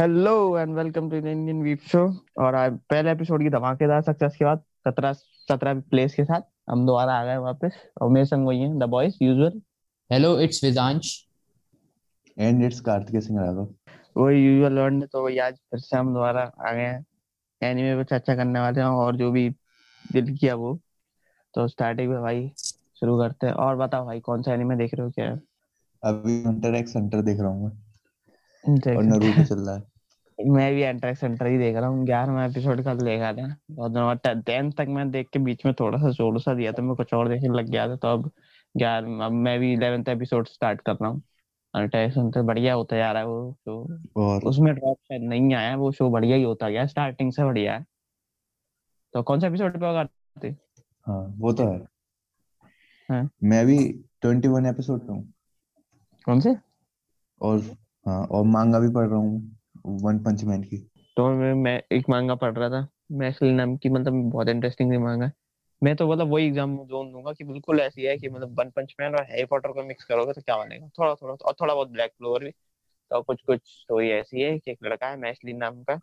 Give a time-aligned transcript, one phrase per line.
[0.00, 4.36] Hello and welcome to the Indian weep show और आज पहले एपिसोड की धमाकेदार सक्सेस
[4.36, 6.40] के बाद सत्रह सत्रह प्लेस के साथ
[6.70, 9.60] हम दोबारा आ गए वापस। और मेरे संग वही हैं the boys usual
[10.12, 11.06] Hello, it's Vidansh.
[12.38, 13.68] And it's Kartik Singh Raghav
[14.16, 17.04] वही यूजुअल लर्न तो वही आज फिर से हम दोबारा आ गए हैं।
[17.62, 19.50] एनीमे पे चर्चा करने वाले हैं और जो भी
[20.12, 20.80] दिल किया वो।
[21.54, 22.52] तो स्टार्टिंग में भाई
[23.00, 25.38] शुरू करते हैं। और बताओ भाई कौन सा एनीमे देख रहे हो क्या?
[26.04, 27.87] अभी हंटर एक्स हंटर देख रहा हूँ मैं। है
[28.68, 29.82] और नारुतो चल रहा है।
[30.50, 34.42] मैं भी एंटर सेंटर ही देख रहा हूँ। ग्यारहवा एपिसोड कल देखा था बहुत दिनों
[34.42, 37.14] टेंथ तक मैं देख के बीच में थोड़ा सा छोड़ सा दिया था मैं कुछ
[37.14, 38.30] और देखने लग गया था। तो अब
[38.76, 41.22] ग्यारह अब मैं भी इलेवेंथ एपिसोड स्टार्ट कर रहा हूँ।
[41.76, 45.76] एंटर सेंटर बढ़िया होता जा रहा है वो शो और उसमें ड्रॉप शायद नहीं आया
[45.76, 47.84] वो शो बढ़िया ही होता गया। स्टार्टिंग से बढ़िया है।
[49.14, 50.08] तो कौन सा एपिसोड पे होगा
[51.06, 51.78] हाँ वो तो है।
[53.10, 55.32] हाँ। मैं भी ट्वेंटी वन एपिसोड पे हूँ।
[56.24, 56.56] कौन से?
[57.40, 57.62] और
[58.08, 59.56] हाँ और मांगा भी पढ़ रहा हूँ
[60.02, 60.76] वन पंच मैन की।
[61.16, 64.98] तो मैं, मैं एक मांगा पढ़ रहा था मैस्ली नाम की मतलब बहुत इंटरेस्टिंग सी
[64.98, 65.30] मांगा।
[65.82, 68.94] मैं तो मतलब वही एग्ज़ाम जोन दूँगा कि बिल्कुल ऐसी है कि मतलब वन पंच
[69.00, 70.88] मैन और हैरी पॉटर को मिक्स करोगे तो क्या बनेगा?
[70.98, 72.50] थोड़ा थोड़ा और थोड़ा बहुत ब्लैक क्लोवर भी।
[73.10, 76.00] तो कुछ कुछ स्टोरी ऐसी है कि एक लड़का है मैस्ली नाम का।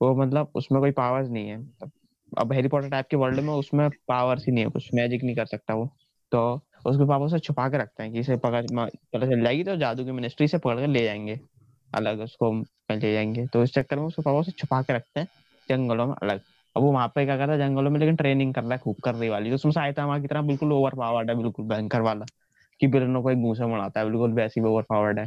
[0.00, 1.90] वो मतलब उसमें कोई पावर्स नहीं है। मतलब
[2.38, 5.36] अब हैरी पॉटर टाइप के वर्ल्ड में उसमें पावर्स ही नहीं है कुछ मैजिक नहीं
[5.36, 5.86] कर सकता वो।
[6.32, 10.04] तो उसके पापा उसे छुपा के रखते हैं कि इसे पकड़ चल जाएगी तो जादू
[10.04, 11.40] की मिनिस्ट्री से पकड़ कर ले जाएँगे।
[11.90, 12.52] अलग उसको
[12.90, 15.28] ले जाएँगे। तो इस चक्कर में उसके पापा उसे छुपा के रखते हैं,
[15.68, 16.40] जंगलों में अलग।
[16.76, 18.96] अब वो वहाँ पे क्या करता है, जंगलों में लेकिन ट्रेनिंग कर रहा है, खूब
[19.04, 22.24] कर रही वाली। तो उसमें साइतामा की तरह बिल्कुल ओवर पावर्ड है, बिल्कुल भयंकर वाला,
[22.80, 25.26] कि बिरनों को एक घूसा बनाता है, बिल्कुल वैसी ओवर पावर्ड है।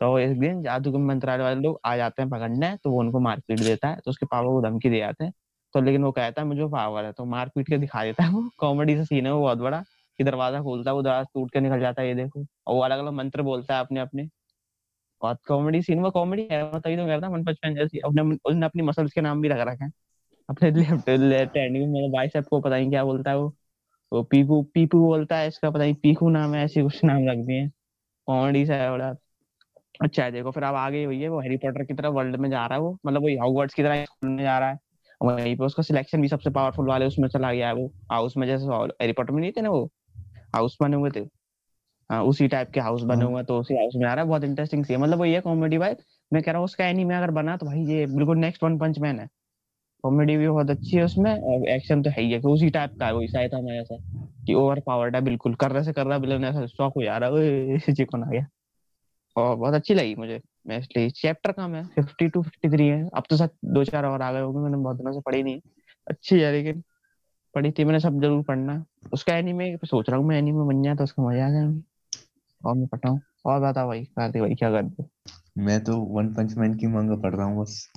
[0.00, 3.20] तो एक दिन जादू के मंत्रालय वाले लोग आ जाते हैं पकड़ने तो वो उनको
[3.20, 5.32] मारपीट देता है तो उसके पापा को धमकी दे जाते हैं।
[5.74, 8.48] तो लेकिन वो कहता है, मुझे पावर है। तो मारपीट के दिखा देता है वो।
[8.58, 9.82] कॉमेडी से सीन है वो बहुत बड़ा।
[10.18, 12.80] कि दरवाज़ा खोलता है, वो दरवाज़ा टूट के निकल जाता है, ये देखो। और वो
[12.80, 14.28] अलग अलग मंत्र बोलता है अपने अपने
[15.22, 18.66] बहुत कॉमेडी सीन वो कॉमेडी है तभी तो कहता हूँ मन बचपन जैसी। अपने, उसने
[18.66, 19.92] अपनी मसल्स के नाम भी रख रखे हैं।
[20.48, 23.52] अपने लेफ़्ट लेफ़्ट हैंड में मतलब बाइसेप को पता नहीं क्या बोलता है वो।
[24.12, 27.38] वो पीपू पीपू बोलता है, इसका पता नहीं, पीकू नाम है, ऐसे कुछ नाम रख
[27.38, 27.68] दिए।
[28.28, 29.14] कॉमेडी सा है बड़ा।
[30.02, 32.48] अच्छा है, देखो, फिर अब आगे वही है, वो हैरी पॉटर की तरह वर्ल्ड में
[32.50, 34.78] जा रहा है वो। मतलब वही हॉगवर्ट्स की तरह स्कूल में जा रहा है।
[35.20, 38.46] वहीं पे उसका सिलेक्शन भी सबसे पावरफुल वाले उसमें चला गया है वो। हाउस में
[38.46, 39.90] जैसे हैरी पॉटर में नहीं थे ना वो?
[40.54, 41.20] हाउस बने हुए थे।
[42.10, 44.28] हाँ उसी टाइप के हाउस बने हाँ। हुए तो उसी हाउस में आ रहा है
[44.28, 45.96] बहुत इंटरेस्टिंग सी है। मतलब वही है कॉमेडी वाइब
[46.32, 48.98] मैं कह रहा हूँ उसका एनीमे अगर बना तो भाई ये बिल्कुल नेक्स्ट वन पंच
[48.98, 49.28] मैन है।
[50.02, 53.06] कॉमेडी भी बहुत अच्छी है उसमें और एक्शन तो है ही है। उसी टाइप का
[53.06, 53.96] है वही शायद हमें ऐसा
[54.46, 57.18] कि ओवर पावर्ड है बिल्कुल। कर रहे से कर रहा विलन ऐसा शौक हो जा
[57.18, 58.46] रहा है। ओए चिकन आ गया?
[59.36, 63.08] और बहुत अच्छी लगी मुझे। मैं इसलिए चैप्टर कम है फिफ्टी टू फिफ्टी थ्री है।
[63.14, 65.60] अब तो सच दो चार और आ गए होंगे मैंने बहुत दिनों से पढ़ी नहीं
[66.06, 66.82] अच्छी है लेकिन
[67.54, 70.94] पढ़ी थी मैंने सब ज़रूर पढ़ना। उसका एनीमे सोच रहा हूँ मैं एनीमे बन जाए
[70.94, 71.82] तो उसका मज़ा आ जाएगा
[72.60, 75.08] और मैं पढ़ाऊँ और बता भाई कार्तिक भाई क्या करते हो?
[75.58, 77.88] मैं तो वन पंच मैन की मांगा पढ़ रहा हूँ बस।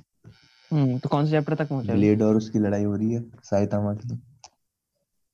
[0.71, 1.91] हम्म तो कौन से चैप्टर तक पहुँचे?
[1.91, 4.21] ब्लेड और उसकी लड़ाई हो रही है साइतामा की।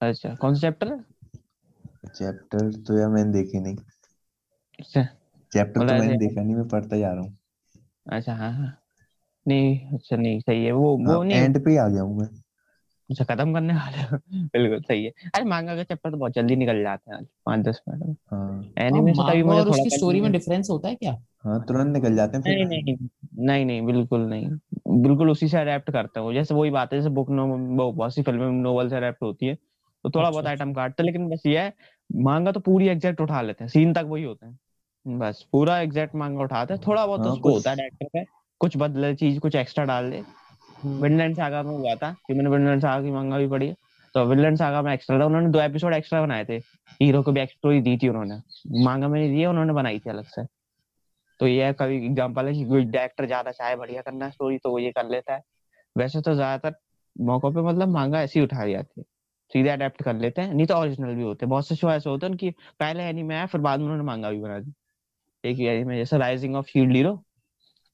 [0.02, 1.00] अच्छा कौन सा चैप्टर है?
[2.16, 3.76] चैप्टर तो यार मैंने देखे नहीं।
[4.80, 5.02] अच्छा।
[5.52, 7.38] चैप्टर तो मतलब मैंने देखा नहीं मैं पढ़ता जा रहा हूँ।
[8.06, 8.78] अच्छा हाँ हाँ।
[9.46, 12.28] नहीं अच्छा नहीं सही है। वो वो नहीं एंड पे आ गया हूँ मैं।
[13.12, 16.84] अच्छा खत्म करने वाले बिल्कुल सही है। अरे मांगा का चैप्टर तो बहुत जल्दी निकल
[16.84, 20.32] जाते हैं पाँच दस मिनट में। हाँ। एनीमे से तभी मुझे थोड़ा उसकी स्टोरी में
[20.32, 21.18] डिफरेंस होता है क्या?
[21.44, 24.48] हाँ तुरंत निकल जाते हैं नहीं नहीं नहीं नहीं बिल्कुल नहीं।
[25.04, 28.22] बिल्कुल उसी से अडेप्ट करते हैं जैसे वही बात है जैसे बुक नो बहुत सी
[28.22, 29.56] फ़िल्में नोवेल से अडेप्ट होती है
[30.04, 31.74] तो थोड़ा बहुत अच्छा, आइटम काटते हैं लेकिन बस ये है
[32.16, 34.60] मांगा तो पूरी एग्जैक्ट उठा लेते हैं सीन तक वही होते हैं।
[35.20, 38.24] बस पूरा एग्जैक्ट मांगा उठाते हैं थोड़ा बहुत हाँ, उसको होता है डायरेक्टर का
[38.60, 40.24] कुछ बदले चीज़ कुछ एक्स्ट्रा डाल दे
[40.86, 43.76] विनलैंड सागा में हुआ था, कि मैंने विनलैंड सागा की मांगा भी है।
[44.16, 46.58] तो विनलैंड सागा में एक्स्ट्रा था, उन्होंने दो एपिसोड एक्स्ट्रा बनाए थे।
[47.02, 48.42] हीरो को भी स्टोरी दी थी उन्होंने।
[48.84, 50.46] मांगा में नहीं दी है, उन्होंने बनाई थी अलग से।
[51.40, 54.72] तो ये है कभी एग्ज़ाम्पल है कि कोई डायरेक्टर ज़्यादा चाहे, बढ़िया करना स्टोरी तो
[54.72, 55.42] वो ये कर लेता है।
[55.96, 56.76] वैसे तो ज़्यादातर
[57.16, 59.06] मौकों पे मतलब मांगा ऐसी उठा जाती है
[59.52, 62.10] सीधे अडेप्ट कर लेते हैं, नहीं तो ओरिजिनल भी होते हैं। बहुत से शो ऐसे
[62.10, 62.50] होते हैं, उनकी
[62.80, 64.74] पहले एनीमे आया, फिर बाद में उन्होंने मांगा भी बना दी।
[65.44, 67.16] एक ही एनीमे जैसे राइजिंग ऑफ़ हीरो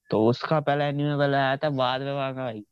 [0.09, 2.63] तो उसका पहला एनीमे पहले आया था, बाद में मांगा आई।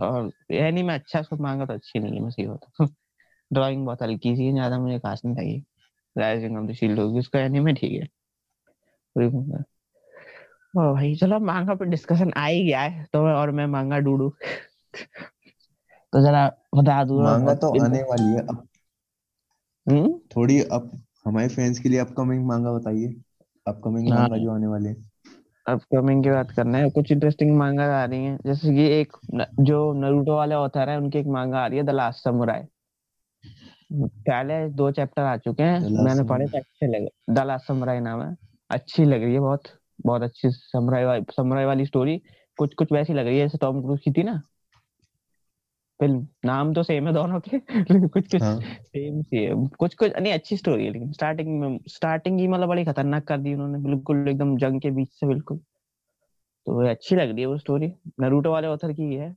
[0.00, 2.86] और एनीमे अच्छा है, उसको मांगा तो अच्छी नहीं है मैं सही होता।
[3.52, 5.64] ड्राइंग बहुत हल्की सी है ज़्यादा मुझे खास नहीं लगी।
[6.18, 8.16] राइजिंग ऑफ़ द शील्ड होगी उसका एनीमे ठीक है।
[9.18, 13.98] ओ भाई चलो मांगा पे डिस्कशन आ ही गया है तो मैं और मैं मांगा
[13.98, 14.32] डूडू।
[16.12, 18.68] तो जरा बता दूँ मांगा तो आने वाली है अब
[19.88, 20.18] हम्म?
[20.36, 23.14] थोड़ी अब हमारे फैंस के लिए अपकमिंग मांगा बताइए।
[23.66, 25.10] अपकमिंग हाँ। मांगा जो आने वाले हैं।
[25.68, 29.46] अपकमिंग की बात करना है। कुछ इंटरेस्टिंग मांगा आ रही है। जैसे कि एक न,
[29.60, 32.62] जो नरूटो वाले ऑथर है उनकी एक मांगा आ रही है द लास्ट समुराई
[33.92, 38.22] पहले दो चैप्टर आ चुके हैं। मैंने पढ़े। तो अच्छे लगे। द लास्ट समुराई नाम
[38.22, 38.36] है।
[38.70, 39.62] अच्छी लग रही है बहुत
[40.00, 42.22] बहुत अच्छी समुराई समुराय समुराई वाली स्टोरी
[42.58, 44.42] कुछ कुछ वैसी लग रही है जैसे टॉम क्रूज की थी ना?
[46.00, 49.94] फ़िल्म नाम तो सेम है दोनों के लेकिन कुछ कुछ हाँ। सेम सी है। कुछ
[49.94, 53.54] कुछ नहीं अच्छी स्टोरी है लेकिन स्टार्टिंग में स्टार्टिंग ही मतलब बड़ी खतरनाक कर दी
[53.54, 55.58] उन्होंने बिल्कुल एकदम जंग के बीच से बिल्कुल।
[56.66, 59.34] तो वो अच्छी लग रही है वो स्टोरी नरूटो वाले ऑथर की है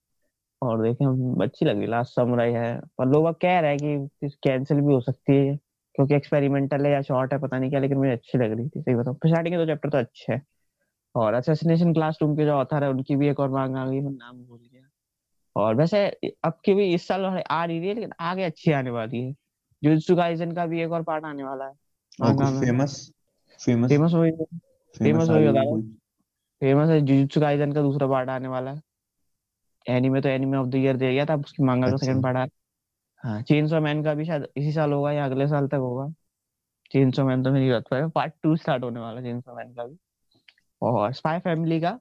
[0.61, 1.05] और देखें
[1.43, 4.81] अच्छी लग रही है। लास्ट समुराई है पर लोग अब कह रहे हैं कि कैंसिल
[4.81, 5.55] भी हो सकती है
[5.95, 8.81] क्योंकि एक्सपेरिमेंटल है या शॉर्ट है पता नहीं क्या लेकिन मुझे अच्छी लग रही थी
[8.81, 10.41] सही बताऊँ। स्टार्टिंग के दो चैप्टर तो अच्छे हैं।
[11.15, 14.11] और असैसिनेशन क्लासरूम के जो ऑथर है उनकी भी एक और मांग आ गई मैं
[14.11, 14.59] नाम भूल
[15.55, 16.05] और वैसे
[16.43, 19.33] अब की भी इस साल आ रही है लेकिन आगे अच्छी आने वाली है।
[19.83, 21.73] जुजुत्सु काइसन का भी एक और पार्ट आने वाला है।
[22.19, 22.95] फ़ेमस
[23.59, 24.31] फ़ेमस फ़ेमस वही
[24.95, 25.81] फ़ेमस वही बता रहा
[26.61, 28.81] फ़ेमस है जुजुत्सु काइसन का दूसरा पार्ट आने वाला है।
[29.85, 32.37] एनीमे तो एनीमे ऑफ़ द ईयर दे गया था उसकी मांगा का अच्छा। सेकंड पार्ट
[32.37, 32.45] आ
[33.23, 36.07] हाँ चेनसो मैन का भी शायद इसी साल होगा या अगले साल तक होगा।
[36.91, 39.85] चेनसो मैन तो मेरी बात पर पार्ट टू स्टार्ट होने वाला है चेनसो मैन का
[39.85, 39.97] भी।
[40.81, 41.99] और स्पाई फैमिली का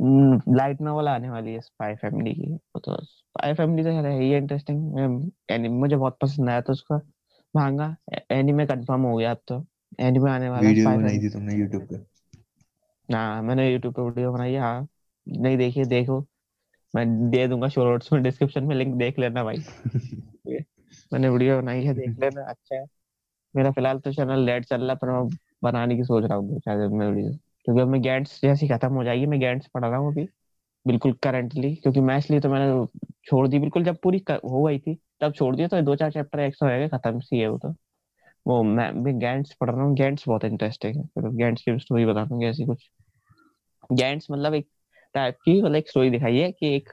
[0.00, 4.34] लाइट नॉवल आने वाली है स्पाई फैमिली की। वो तो स्पाई फैमिली तो है ही
[4.36, 7.00] इंटरेस्टिंग एनीमे मुझे बहुत पसंद आया था उसका।
[7.54, 7.94] मांगा
[8.30, 9.64] एनीमे कंफर्म हो गया अब तो।
[10.00, 11.96] एनीमे आने वाला है वीडियो बनाई थी तुमने यूट्यूब पे।
[13.08, 14.86] हाँ मैंने यूट्यूब पे वीडियो बनाई है।
[15.26, 16.20] नहीं देखी है, देखो।
[16.94, 19.56] मैं दे दूँगा शो नोट्स में डिस्क्रिप्शन में लिंक देख लेना भाई।
[21.12, 22.84] मैंने वीडियो बनाई है देख लेना अच्छा है।
[23.54, 25.28] मेरा फ़िलहाल तो चैनल लेट चल रहा है पर मैं
[25.62, 27.30] बनाने की सोच रहा हूँ दो चार दिन में वीडियो
[27.66, 30.28] क्योंकि अब मैं गैंट्स जैसी खत्म हो जाएगी मैं गैंट्स पढ़ रहा हूँ अभी
[30.86, 32.86] बिल्कुल करंटली क्योंकि मैं इसलिए तो मैंने
[33.26, 36.10] छोड़ दी बिल्कुल जब पूरी कर, हो गई थी तब छोड़ दिया तो दो चार
[36.12, 37.74] चैप्टर एक्स्ट्रा हो गए खत्म सी है वो तो।
[38.46, 42.06] वो मैं भी गैंट्स पढ़ रहा हूँ गैंट्स बहुत इंटरेस्टिंग है फिर गैंट्स की स्टोरी
[42.06, 42.90] बता दूँगी ऐसी कुछ।
[43.92, 44.68] गैंट्स मतलब एक
[45.14, 46.92] टाइप की मतलब एक स्टोरी दिखाई है कि एक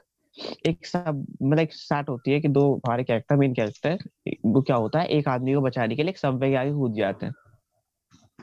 [0.68, 3.98] एक सब मतलब एक स्टार्ट होती है कि दो हमारे कैरेक्टर मेन कैरेक्टर
[4.46, 6.96] वो क्या होता है एक आदमी को बचाने के लिए एक सबवे के आगे कूद
[6.96, 7.34] जाते हैं।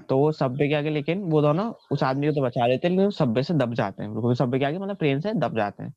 [0.09, 2.93] तो वो सबवे के आगे लेकिन वो दोनों उस आदमी को तो बचा लेते हैं,
[2.93, 5.83] लेकिन वो सबवे से दब जाते हैं सबवे के आगे मतलब ट्रेन से दब जाते
[5.83, 5.93] हैं।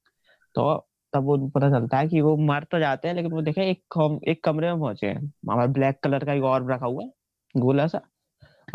[0.56, 0.76] तो
[1.14, 4.20] तब वो पता चलता है कि वो मर तो जाते हैं, लेकिन वो देखे, एक
[4.28, 7.10] एक कमरे में पहुँचे हैं। हमारा ब्लैक कलर का एक और रखा हुआ है,
[7.56, 8.02] गोला सा,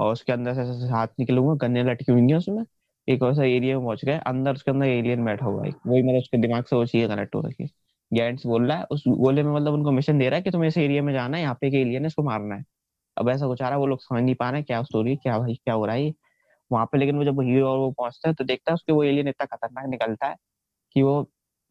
[0.00, 2.64] और उसके अंदर से हाथ निकले हुए गन्ने लटकी हुई है उसमें।
[3.08, 6.18] एक वैसा एरिया में पहुँच गए, अंदर उसके अंदर एलियन बैठा हुआ है। वही मतलब
[6.18, 7.70] उसके दिमाग से वो चीज़ें कनेक्ट हो रखी है।
[8.12, 10.68] गैंट्स बोल रहा है, उस गोले में मतलब उनको मिशन दे रहा है कि तुम्हें
[10.68, 12.64] इस एरिया में जाना है, यहाँ पे एक एलियन है, इसको मारना है।
[13.18, 15.38] अब ऐसा कुछ आ रहा है, वो लोग समझ नहीं पा रहे क्या स्टोरी क्या
[15.38, 16.12] भाई, क्या हो रहा है
[16.70, 19.02] वहाँ पे लेकिन वो जब हीरो और वो पहुँचता है तो देखता है उसके वो
[19.04, 20.36] एलियन इतना खतरनाक निकलता है
[20.96, 21.28] कि वो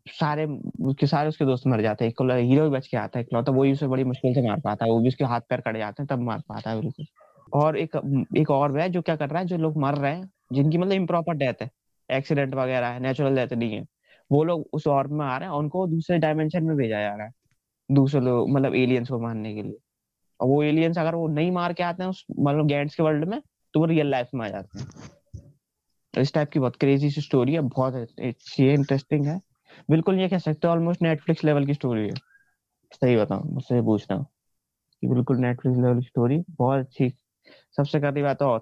[0.07, 0.45] सारे
[0.81, 3.87] उसके सारे उसके दोस्त मर जाते हैं। हीरो बच के आता है इकलौता वही उसे
[3.87, 6.19] बड़ी मुश्किल से मार पाता है, वो भी उसके हाथ पैर कट जाते हैं, तब
[6.21, 7.05] मार पाता है बिल्कुल
[7.53, 7.95] और एक
[8.37, 10.93] एक और है जो क्या कर रहा है, जो लोग मर रहे हैं, जिनकी मतलब
[10.93, 11.69] इम्प्रॉपर डेथ है
[12.09, 13.85] एक्सीडेंट वगैरह है नेचुरल डेथ नहीं है,
[14.31, 17.25] वो लोग उस और में आ रहे हैं उनको दूसरे डायमेंशन में भेजा जा रहा
[17.25, 17.31] है,
[17.89, 19.77] दूसरे लोग मतलब एलियंस को मारने के लिए।
[20.41, 23.25] और वो एलियंस अगर वो नहीं मार के आते हैं उस मतलब गैंट्स के वर्ल्ड
[23.25, 23.41] में
[23.73, 24.87] तो वो रियल लाइफ में आ जाते हैं।
[26.17, 29.41] इस टाइप की बहुत क्रेजी सी स्टोरी है बहुत अच्छी है इंटरेस्टिंग है।
[29.89, 32.15] बिल्कुल ये कह सकते हो ऑलमोस्ट नेटफ्लिक्स लेवल की स्टोरी है।
[32.91, 34.25] सही बताऊँ मुझसे पूछना।
[35.01, 37.09] कि बिल्कुल नेटफ्लिक्स लेवल की स्टोरी बहुत अच्छी।
[37.77, 38.61] सबसे करनी बात और।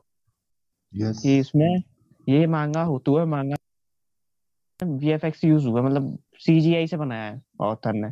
[0.96, 1.84] यस कि इसमें
[2.30, 3.56] ये मांगा होता है मांगा
[4.84, 8.08] वीएफएक्स यूज़ हुआ मतलब सीजीआई से बनाया है ऑथर ने।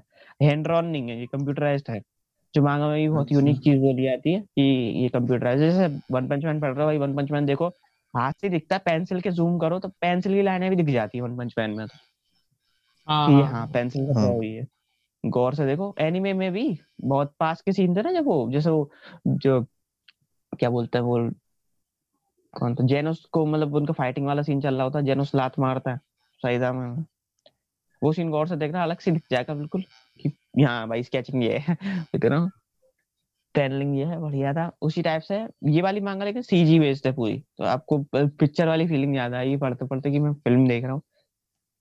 [0.46, 2.02] हैंड ड्रॉन नहीं है ये कंप्यूटराइज्ड है।
[2.56, 4.62] जो मांगा में भी बहुत अच्छा। यूनिक चीज़ बोली जाती है कि
[5.04, 7.68] ये कंप्यूटराइज जैसे वन पंच मैन पढ़ रहे हो भाई वन पंच मैन देखो
[8.14, 11.18] हाथ से दिखता है पेंसिल के जूम करो तो पेंसिल की लाइनें भी दिख जाती
[11.18, 11.98] है वन पंच मैन में तो।
[13.08, 14.68] हाँ कि हाँ हाँ पेंसिल से हाँ। ड्रॉ हुई है।
[15.26, 18.70] गौर से देखो एनिमे में भी बहुत पास के सीन थे ना जब वो जैसे
[18.70, 18.90] वो
[19.28, 19.62] जो
[20.60, 21.30] क्या बोलते हैं वो
[22.54, 22.86] कौन था?
[22.86, 25.98] जेनोस को मतलब उनका फाइटिंग वाला सीन चल रहा होता है जेनोस लात मारता है
[26.44, 27.06] सईदा में
[28.04, 29.84] वो सीन गौर से देखना अलग से दिख जाएगा बिल्कुल।
[30.20, 30.30] कि
[30.64, 31.78] हाँ। भाई स्केचिंग ये है
[32.16, 32.50] रहा
[33.96, 35.36] ये है, बढ़िया था। उसी टाइप से
[35.68, 39.58] ये वाली मांगा लेकिन सीजी बेस्ड है पूरी। तो आपको पिक्चर वाली फीलिंग याद आई
[39.58, 41.02] पढ़ते पढ़ते कि मैं फ़िल्म देख रहा हूँ।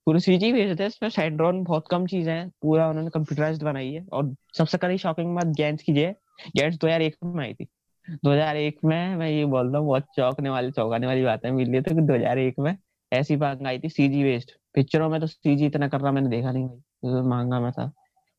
[0.07, 4.07] पूरी सीजी बेस्ड है इसमें साइड्रॉन बहुत कम चीज़ें हैं। पूरा उन्होंने कंप्यूटराइज्ड बनाई है।
[4.13, 6.17] और सबसे कड़ी शॉकिंग बात गैंट्स की है।
[6.57, 7.69] गैंट्स 2001 में आई थी।
[8.25, 11.81] 2001 में मैं ये बोल रहा हूँ, बहुत चौंकने वाली, चौंकाने वाली बात है मिली
[11.81, 12.77] तो कि 2001 में
[13.13, 16.53] ऐसी मांगा आई थी सीजी बेस्ड पिक्चरों में तो सीजी इतना कर रहा मैंने देखा
[16.53, 17.93] नहीं भाई। तो मांगा में था।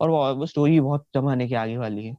[0.04, 2.16] और वो, वो स्टोरी बहुत जमाने की आगे वाली है।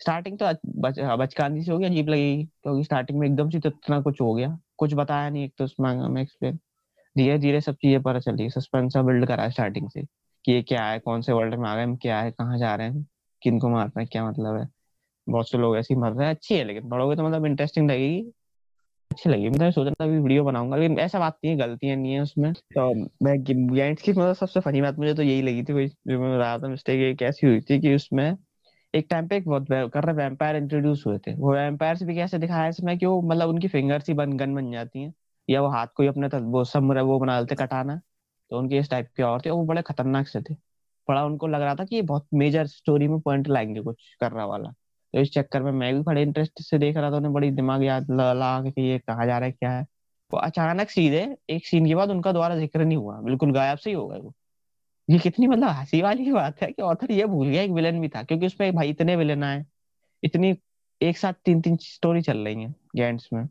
[0.00, 0.46] स्टार्टिंग तो
[0.80, 4.20] बच, बचकानी से हो गया अजीब लगेगी क्योंकि स्टार्टिंग में एकदम से तो इतना कुछ
[4.20, 6.58] हो गया। कुछ बताया नहीं एक तो उस मांगा में एक्सप्लेन
[7.16, 10.02] धीरे धीरे सब चीज़ें पता चली सस्पेंस बिल्ड करा स्टार्टिंग से
[10.44, 12.74] कि ये क्या है कौन से वर्ल्ड में आ गए हम क्या है कहाँ जा
[12.76, 13.06] रहे हैं
[13.42, 14.68] किन को मार रहे हैं क्या मतलब है।
[15.26, 17.90] बहुत से लोग ऐसे ही मर रहे हैं अच्छी है लेकिन पढ़ोगे तो मतलब इंटरेस्टिंग
[17.90, 18.32] लगेगी।
[19.16, 21.96] अच्छी लगी। मतलब सोच रहा था अभी वीडियो बनाऊँगा, लेकिन ऐसा बात नहीं है, गलतियाँ
[21.96, 23.34] नहीं है उसमें। तो मैं
[23.74, 26.58] गैंट्स की मतलब सबसे फनी बात मुझे तो यही लगी थी कोई जो मैं रहा
[26.58, 28.36] था मिस्टेक ये कैसी हुई थी कि उसमें
[28.94, 32.38] एक टाइम पे एक बहुत कर रहे वैम्पायर इंट्रोड्यूस हुए थे। वो वैम्पायर भी कैसे
[32.38, 35.14] दिखाया इसमें कि वो मतलब उनकी फिंगर्स ही बन, गन बन जाती हैं,
[35.48, 38.00] या वो हाथ को ही अपने वो सब वो बना लेते कटाना।
[38.50, 40.54] तो उनके इस टाइप के और थे, वो बड़े खतरनाक से थे।
[41.08, 44.44] बड़ा उनको लग रहा था कि ये बहुत मेजर स्टोरी में पॉइंट लाएँगे कुछ करने
[44.44, 44.72] वाला।
[45.16, 47.82] तो इस चक्कर में मैं भी बड़े इंटरेस्ट से देख रहा था, उन्हें बड़ी दिमाग
[47.84, 49.82] याद लगा कि ये कहाँ जा रहा है, क्या है।
[50.30, 53.90] वो अचानक सीधे, एक सीन के बाद उनका दोबारा ज़िक्र नहीं हुआ। बिल्कुल गायब से
[53.90, 54.34] ही हो गए वो।
[55.08, 58.08] ये कितनी मतलब हँसी वाली बात है कि ऑथर ये भूल गया एक विलन भी
[58.08, 59.64] था, क्योंकि उसमें भाई इतने विलन आए,
[60.22, 60.56] इतनी
[61.00, 63.46] एक साथ तीन तीन स्टोरी चल रही है गैंट्स में।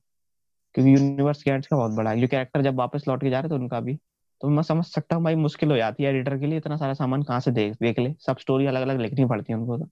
[0.75, 3.49] क्योंकि यूनिवर्स गैंट्स का बहुत बड़ा है। जो कैरेक्टर जब वापस लौट के जा रहे
[3.51, 3.95] थे उनका भी
[4.41, 6.93] तो मैं समझ सकता हूँ भाई मुश्किल हो जाती है एडिटर के लिए इतना सारा
[6.95, 9.89] सामान कहाँ से देख देख ले। सब स्टोरी अलग अलग लिखनी पड़ती है उनको तो।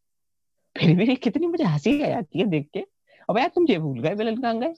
[0.75, 2.85] फिर भी कितनी मुझे हँसी आ जाती है देख के।
[3.29, 4.73] अब यार तुम ये भूल गए विलन कहाँ गए?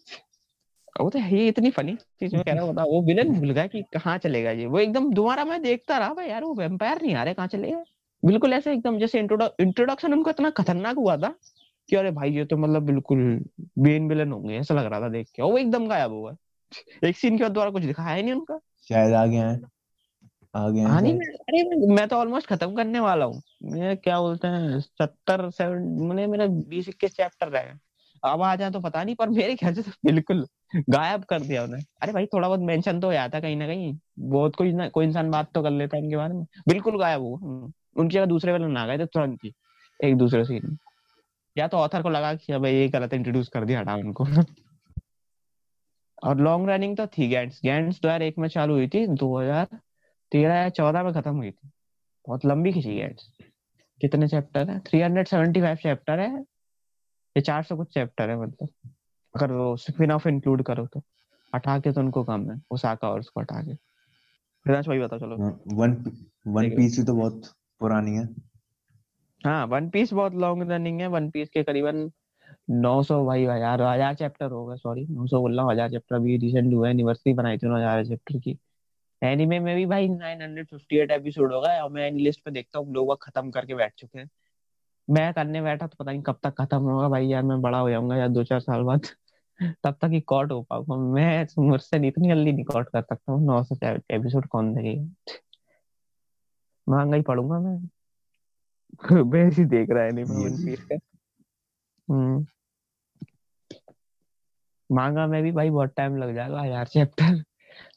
[0.96, 3.82] वो तो ये इतनी फनी चीज़ मैं कह रहा हूँ वो विलन भूल गया कि
[3.94, 7.24] कहाँ चलेगा ये। वो एकदम दोबारा मैं देखता रहा, भाई यार वो वेम्पायर नहीं आ
[7.24, 7.84] रहे, कहाँ चले गए
[8.24, 11.34] बिल्कुल ऐसे एकदम जैसे इंट्रोडक्शन उनको इतना खतरनाक हुआ था
[11.90, 13.20] कि अरे भाई ये तो मतलब बिल्कुल
[13.80, 16.36] मेन विलन होंगे, ऐसा लग रहा था देख के। वो एकदम गायब हुआ
[17.04, 18.60] एक सीन के बाद दोबारा कुछ दिखाया नहीं उनका।
[18.90, 19.62] शायद आ गया हैं
[20.56, 23.98] आ गए हाँ नहीं मैं अरे मैं, मैं तो ऑलमोस्ट खत्म करने वाला हूँ। मैं
[23.98, 27.80] क्या बोलते हैं सत्तर सेवन मैंने मेरा बीस इक्कीस चैप्टर रहे हैं।
[28.24, 30.48] अब आ जाए तो पता नहीं पर मेरे ख्याल से तो बिल्कुल
[30.90, 34.00] गायब कर दिया उन्हें अरे भाई थोड़ा बहुत मेंशन तो हो जाता कहीं ना कहीं।
[34.20, 37.22] बहुत कोई ना कोई इंसान बात तो कर लेता है उनके बारे में। बिल्कुल गायब
[37.22, 39.54] हुआ। हम्म। उनकी जगह दूसरे वाले ना गए थे तुरंत ही
[40.04, 40.78] एक दूसरे सीन।
[41.58, 44.26] या तो ऑथर को लगा कि अब ये गलत इंट्रोड्यूस कर दिया हटा उनको।
[46.24, 49.08] और लॉन्ग रनिंग तो थी गैंड्स गैंट्स गैंट्स 2001 में चालू हुई थी
[50.36, 51.70] 2013 या 14 में खत्म हुई थी।
[52.28, 53.30] बहुत लंबी खींची गैंट्स
[54.02, 54.80] कितने चैप्टर है?
[54.82, 56.30] 375 चैप्टर है।
[57.36, 58.70] ये 400 कुछ चैप्टर है मतलब।
[59.36, 61.02] अगर वो स्पिन ऑफ़ इंक्लूड करो तो।
[61.54, 63.74] हटा के तो उनको कम है। ओसाका और उसको हटा के।
[64.66, 65.92] भाई बताओ चलो। हाँ, वन
[66.48, 67.42] वन पीस भी तो बहुत
[67.82, 68.26] पुरानी है।
[69.42, 72.10] हाँ वन पीस बहुत लॉन्ग रनिंग है। वन पीस के करीबन
[72.72, 76.74] 900 भाई हज़ार हज़ार चैप्टर होगा सॉरी 900 बोल रहा हूँ हज़ार चैप्टर अभी रिसेंट
[76.74, 78.58] हुआ है। एनिवर्सरी बनाई थी उन्होंने हज़ार चैप्टर की।
[79.26, 83.18] एनीमे में भी भाई 958 एपिसोड होगा और मैं एनी लिस्ट पे देखता हूँ लोग
[83.24, 84.30] खत्म करके बैठ चुके हैं।
[85.10, 87.90] मैं करने बैठा तो पता नहीं कब तक खत्म होगा भाई यार मैं बड़ा हो
[87.90, 89.06] जाऊँगा यार दो चार साल बाद।
[89.84, 93.46] तब तक ही कॉट हो पाऊँगा। मैं मुझसे इतनी जल्दी नहीं कॉट कर सकता हूँ
[93.46, 93.76] नौ सौ
[94.12, 95.34] एपिसोड कौन देखेगा?
[96.90, 97.78] महँगा ही पढ़ूँगा मैं।
[99.32, 100.96] वैसे ही देख रहा है नहीं ये वन पीस का
[102.08, 102.46] हम्म।
[104.92, 107.44] मांगा में भी भाई बहुत टाइम लग जाएगा हज़ार चैप्टर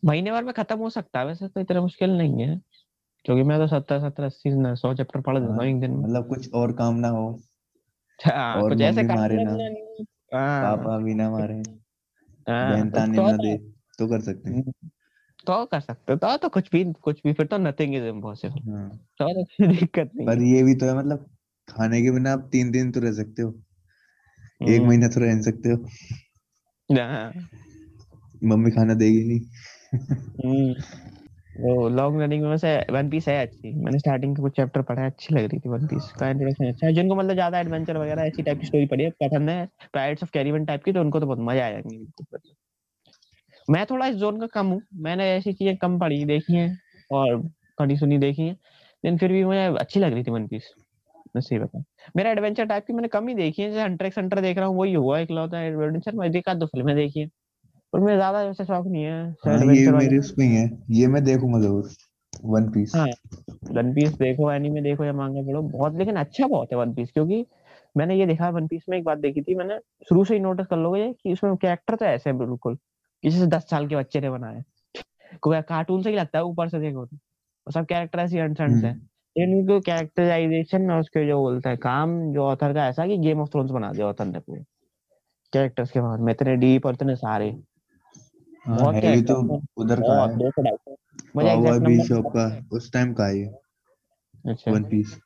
[0.05, 2.61] महीने भर में खत्म हो सकता है वैसे तो इतना मुश्किल नहीं है
[3.25, 6.29] क्योंकि मैं तो सत्तर सत्तर अस्सी सौ चैप्टर पढ़ देता हाँ, हूँ एक दिन मतलब
[6.29, 7.41] कुछ और काम ना हो।
[8.25, 9.51] हाँ और कुछ ऐसे काम मारे ना।
[10.39, 11.55] हाँ। पापा भी ना मारे।
[12.49, 13.57] बहन तो ताने तो ना दे
[13.99, 14.73] तो कर सकते हैं।
[15.47, 18.61] तो कर सकते तो तो कुछ भी कुछ भी फिर तो नथिंग इज़ इम्पॉसिबल
[19.19, 21.31] तो तो कोई दिक्कत नहीं पर ये भी तो है मतलब
[21.69, 23.55] खाने के बिना आप तीन दिन तो रह सकते हो।
[24.63, 25.77] एक हम्म, महीना तो रह सकते हो।
[26.95, 27.33] हाँ।
[28.43, 29.41] मम्मी खाना देगी नहीं।
[30.39, 30.73] हम्म,
[31.57, 35.03] वो लॉन्ग रनिंग में वैसे वन पीस है अच्छी। मैंने स्टार्टिंग के कुछ चैप्टर पढ़ा
[35.03, 37.97] है अच्छी लग रही थी वन पीस का इंट्रोडक्शन अच्छा है। जिनको मतलब ज़्यादा एडवेंचर
[37.97, 41.01] वगैरह ऐसी टाइप की स्टोरी पढ़ी है पसंद है पायरेट्स ऑफ़ कैरिबियन टाइप की तो
[41.01, 41.99] उनको तो बहुत मज़ा आ जाएँगे
[43.69, 46.79] मैं थोड़ा इस जोन का कम हूँ। मैंने ऐसी चीज़ें कम पढ़ी देखी हैं
[47.11, 47.37] और
[47.79, 48.53] पढ़ी सुनी देखी हैं।
[49.05, 50.73] लेकिन फिर भी मुझे अच्छी लग रही थी वन पीस
[51.37, 51.85] मैं सही बताऊँ।
[52.17, 54.67] मेरा एडवेंचर टाइप की मैंने कम ही देखी है। जैसे हंटर एक्स हंटर देख रहा
[54.67, 57.29] हूँ वही हुआ इकलौता एडवेंचर मैं एक आध दो फ़िल्में देखी है।
[57.93, 61.25] पर मुझे ज़्यादा वैसे शौक नहीं है हाँ ये मेरे उसमें ही है ये मैं
[61.25, 61.89] देखूँगा ज़रूर
[62.47, 63.07] वन पीस हाँ
[63.73, 67.11] वन पीस देखो एनीमे देखो या मांगा पढ़ो बहुत लेकिन अच्छा बहुत है वन पीस
[67.13, 67.45] क्योंकि
[67.97, 69.79] मैंने ये देखा वन पीस में एक बात देखी थी मैंने
[70.09, 72.75] शुरू से ही नोटिस कर लोगे कि इसमें कैरेक्टर तो ऐसे हैं बिल्कुल
[73.25, 74.63] कि जैसे दस साल के बच्चे ने बनाए
[75.43, 78.93] कोई कार्टून से ही लगता है ऊपर से देखो तो सब कैरेक्टर ऐसे अनसन्स हैं।
[78.93, 83.19] हम्म। लेकिन उनको कैरेक्टराइजेशन और उसके जो बोलता है काम जो ऑथर का ऐसा कि
[83.19, 84.63] गेम ऑफ़ थ्रोन्स बना दिया ऑथर ने पूरे
[85.53, 87.51] कैरेक्टर्स के बारे में इतने डीप और इतने सारे।
[88.69, 90.97] हाँ तो उधर का है। दो सौ ढाई सौ।
[91.37, 93.47] मुझे एग्जैक्ट नंबर का उस टाइम का है ये।
[94.49, 95.21] अच्छा। वन पीस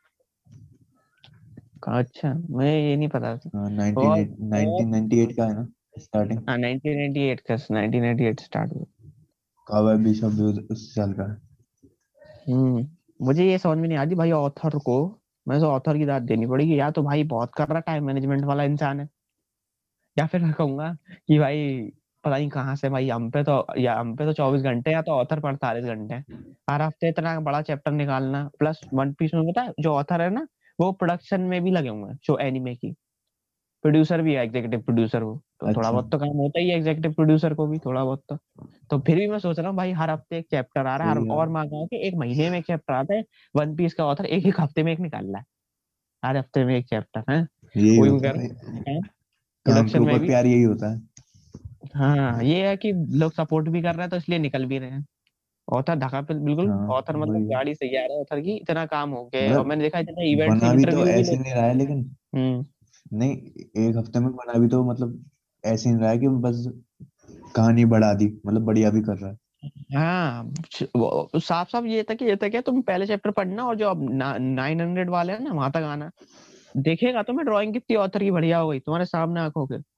[1.82, 5.68] का अच्छा मुझे ये नहीं पता था। हाँ और 19 1998 का है ना
[5.99, 8.84] स्टार्टिंग हाँ 1998 का 1998 स्टार्ट हुआ।
[9.68, 11.40] काउबॉय बीशॉप भी उस- उस साल का
[12.49, 12.88] हम्म
[13.22, 15.18] मुझे ये समझ में नहीं आती भाई ऑथर को।
[15.49, 18.44] मैं तो ऑथर की दाद देनी पड़ेगी। या तो भाई बहुत कर रहा टाइम मैनेजमेंट
[18.44, 19.08] वाला इंसान है।
[20.18, 20.96] या फिर मैं कहूँगा
[21.28, 21.90] कि भाई
[22.25, 25.02] पता नहीं कहाँ से भाई हम पे तो या हम पे तो चौबीस घंटे या
[25.02, 26.14] तो ऑथर पर अड़तालीस घंटे
[26.69, 30.31] हर हफ़्ते इतना बड़ा चैप्टर निकालना प्लस वन पीस में पता है जो ऑथर है
[30.31, 30.47] ना
[30.79, 32.93] वो प्रोडक्शन में भी लगे हुए हैं शो एनिमे की।
[33.85, 36.76] प्रोड्यूसर भी है एग्जीक्यूटिव प्रोड्यूसर वो। तो थोड़ा अच्छा। बहुत तो काम होता ही है
[36.76, 38.37] एग्जीक्यूटिव प्रोड्यूसर को भी थोड़ा बहुत तो।
[38.91, 41.23] तो फिर भी मैं सोच रहा हूँ भाई हर हफ़्ते एक चैप्टर आ रहा है
[41.31, 43.25] और मांगा कि एक महीने में एक चैप्टर आता है
[43.55, 45.45] वन पीस का ऑथर एक एक हफ़्ते में एक निकाल रहा है।
[46.23, 47.45] हर हफ़्ते में एक चैप्टर है?
[49.67, 51.00] प्रोडक्शन में भी। प्यार यही होता है।
[51.94, 54.90] हाँ ये है कि लोग सपोर्ट भी कर रहे हैं तो इसलिए निकल भी रहे
[54.90, 55.04] हैं।
[55.68, 58.87] ऑथर ढका पे बिल्कुल हाँ ऑथर मतलब गाड़ी सही आ रहा है ऑथर की इतना
[58.87, 61.64] काम हो गया और मतलब मैंने देखा इतना इवेंट्स बना भी तो ऐसे नहीं रहा
[61.64, 62.64] है लेकिन हम्म।
[63.18, 63.37] नहीं
[63.88, 65.25] एक हफ़्ते में बना भी तो मतलब
[65.64, 66.64] ऐसे नहीं रहा है कि बस
[67.56, 69.37] कहानी बढ़ा दी मतलब बढ़िया भी कर रहा है।
[69.94, 70.52] हाँ
[71.40, 74.06] साफ़ साफ़ ये था कि ये था क्या तुम पहले चैप्टर पढ़ना और जो अब
[74.40, 76.11] नाइन हंड्रेड वाले हैं ना वहाँ तक आना।
[76.76, 79.91] देखेगा तुम्हें ड्राइंग कितनी ऑथर की बढ़िया हो गई तुम्हारे सामने आँखों के।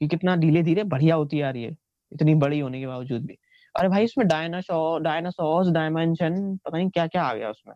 [0.00, 1.76] कि कितना धीरे धीरे बढ़िया होती आ रही है
[2.12, 3.36] इतनी बड़ी होने के बावजूद भी।
[3.74, 7.74] अरे भाई उसमें डायनासोर डायनासोर्स डायमेंशन पता नहीं क्या क्या आ गया उसमें।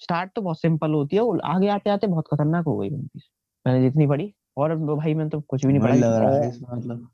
[0.00, 3.28] स्टार्ट तो बहुत सिंपल होती है आगे आते आते बहुत खतरनाक हो गई वन पीस
[3.66, 6.68] मैंने जितनी पढ़ी और भाई मैंने तो कुछ भी नहीं पढ़ा लग रहा है इसमें
[6.72, 7.08] मतलब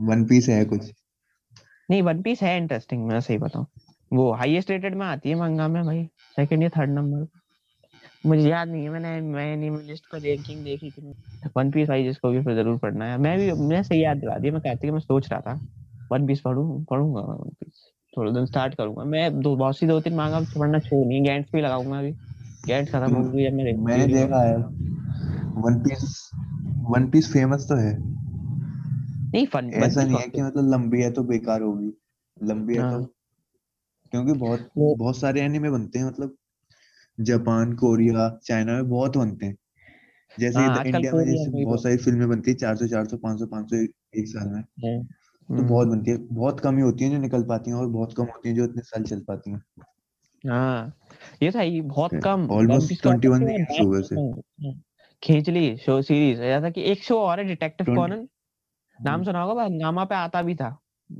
[0.00, 0.90] वन पीस है कुछ।
[1.90, 3.66] नहीं वन पीस है इंटरेस्टिंग मैं सही बताऊँ।
[4.12, 6.04] वो हाईएस्ट रेटेड में आती है मंगा में भाई
[6.36, 7.26] सेकंड या थर्ड नंबर
[8.26, 11.14] मुझे याद नहीं है मैंने मैं नहीं लिस्ट पर रैंकिंग देखी थी
[11.56, 14.36] वन पीस भाई जिसको भी फिर ज़रूर पढ़ना है। मैं भी मैं सही याद दिला
[14.38, 15.54] दिया मैं कहती मैं सोच रहा था।
[16.12, 20.00] वन पीस पढ़ूं पढ़ूँगा वन पीस थोड़ा दिन स्टार्ट करूँगा। मैं दो बहुत सी दो
[20.00, 22.12] तीन मांगा पढ़ना छोड़ नहीं गैंट्स भी लगाऊँगा अभी।
[22.66, 24.56] गैंट्स खत्म हो गई है मेरे मैंने देखा है।
[25.62, 26.30] One piece
[26.90, 27.96] one piece famous तो है।
[29.32, 31.92] नहीं फन ऐसा नहीं है कि मतलब लंबी है तो बेकार होगी।
[32.36, 33.08] लंबी है तो हाँ।
[34.12, 36.36] क्योंकि बहुत बहुत सारे एनिमे बनते हैं मतलब
[37.18, 39.56] जापान कोरिया चाइना में बहुत बनते हैं।
[40.40, 43.38] जैसे हाँ, इंडिया में जैसे बहुत सारी फ़िल्में बनती है चार सौ चार सौ पाँच
[43.38, 43.76] सौ पाँच सौ
[44.20, 44.62] एक साल में।
[45.48, 47.88] तो हम्म, बहुत बनती है बहुत कम ही होती है जो निकल पाती हैं और
[47.88, 49.62] बहुत कम होती है जो इतने साल चल पाती हैं।
[50.44, 50.92] हाँ
[51.42, 53.98] ये था ये बहुत कम Almost One Piece का होता 21 कि years हो गए
[53.98, 54.74] उसे। हाँ,
[55.22, 58.28] खींच ली शो सीरीज़ ऐसा था कि एक शो और है डिटेक्टिव 20 कॉनन
[58.98, 60.78] नाम सुना होगा नामा पे आता भी था।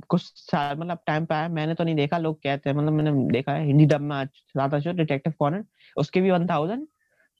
[0.09, 3.11] कुछ साल मतलब टाइम पे आया मैंने तो नहीं देखा लोग कहते हैं मतलब मैंने
[3.31, 4.15] देखा है हिंदी डब में
[4.61, 5.65] आता शो डिटेक्टिव कॉनन
[5.97, 6.87] उसके भी one thousand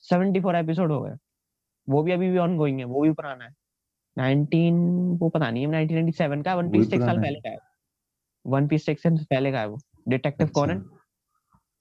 [0.01, 1.15] seventy four episode हो गए।
[1.87, 3.51] वो भी अभी भी ऑन गोइंग है वो भी पुराना है।
[4.17, 7.57] 19 वो पता नहीं है 1997 का वन पीस साल पहले का है।
[8.45, 10.85] वन पीस से पहले का है वो डिटेक्टिव अच्छा। कॉनन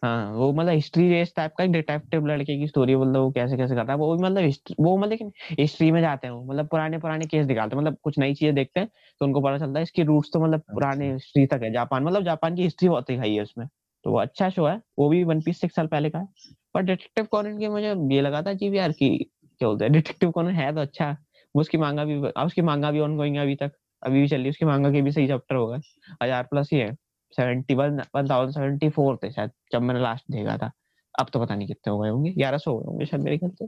[0.02, 3.74] हाँ वो मतलब हिस्ट्री बेस्ड टाइप का डिटेक्टिव लड़के की स्टोरी मतलब वो कैसे कैसे
[3.74, 6.98] करता है। वो भी मतलब वो मतलब लेकिन हिस्ट्री में जाते हैं वो मतलब पुराने
[6.98, 8.88] पुराने केस दिखाते हैं। मतलब कुछ नई चीज़ें देखते हैं
[9.20, 12.04] तो उनको पता चलता है इसकी रूट्स तो मतलब पुराने अच्छा। हिस्ट्री तक है। जापान
[12.04, 13.66] मतलब जापान की हिस्ट्री बहुत दिखाई है उसमें।
[14.04, 16.26] तो वो अच्छा शो है वो भी वन पीस सिक्स साल पहले का है।
[16.74, 20.30] पर डिटेक्टिव कॉनन के मुझे ये लगा था अजीब यार की क्या बोलते हैं डिटेक्टिव
[20.30, 21.10] कॉनन है तो अच्छा।
[21.54, 24.28] वो उसकी मांगा भी अब उसकी मांगा भी ऑन गोइंग है अभी तक। अभी भी
[24.28, 25.78] चल रही है उसकी मांगा के भी सही चैप्टर हो गए।
[26.22, 26.96] हज़ार प्लस ही है।
[27.32, 30.70] Seventy one one thousand seventy four थे शायद जब मैंने लास्ट देखा था।
[31.14, 33.38] अब तो पता नहीं कितने हो गए होंगे। ग्यारह सौ हो गए होंगे शायद मेरे
[33.38, 33.66] ख्याल से।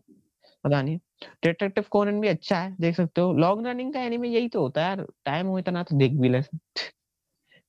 [0.64, 0.98] पता नहीं।
[1.44, 4.82] डिटेक्टिव कोनन भी अच्छा है देख सकते हो। लॉन्ग रनिंग का एनीमे यही तो होता
[4.82, 6.38] है यार। टाइम हो इतना तो देख भी ले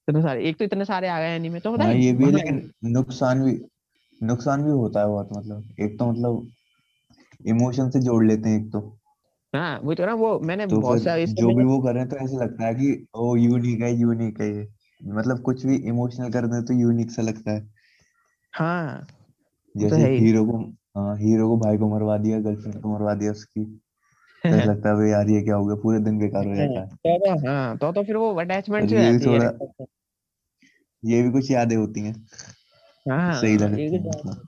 [0.07, 2.31] इतने सारे एक तो इतने सारे आ गए एनीमे तो पता हाँ है ये भी
[2.31, 3.59] लेकिन नुकसान भी
[4.21, 6.47] नुकसान भी होता है बहुत मतलब। एक तो मतलब
[7.47, 8.81] इमोशन से जोड़ लेते हैं एक तो।
[9.53, 12.09] हाँ वो तो ना वो मैंने तो बहुत सारे जो भी वो कर रहे हैं
[12.09, 14.65] तो ऐसा लगता है कि ओ यूनिक है यूनिक है ये।
[15.01, 17.67] मतलब कुछ भी इमोशनल कर हैं तो यूनिक सा लगता है।
[18.53, 19.05] हाँ
[19.75, 20.57] तो जैसे है हीरो को
[20.95, 23.65] हाँ हीरो को भाई को मरवा दिया गर्लफ्रेंड को मरवा दिया उसकी।
[24.25, 25.75] तो ऐसा लगता है "अबे यार ये क्या हो गया?
[25.83, 28.97] पूरे दिन बेकार हो जाता है। तो तो हाँ तो तो फिर वो अटैचमेंट भी
[28.97, 29.49] है। थोड़ा
[31.03, 32.13] ये भी कुछ यादें होती हैं।
[33.05, 34.47] हाँ सही लगती है मतलब।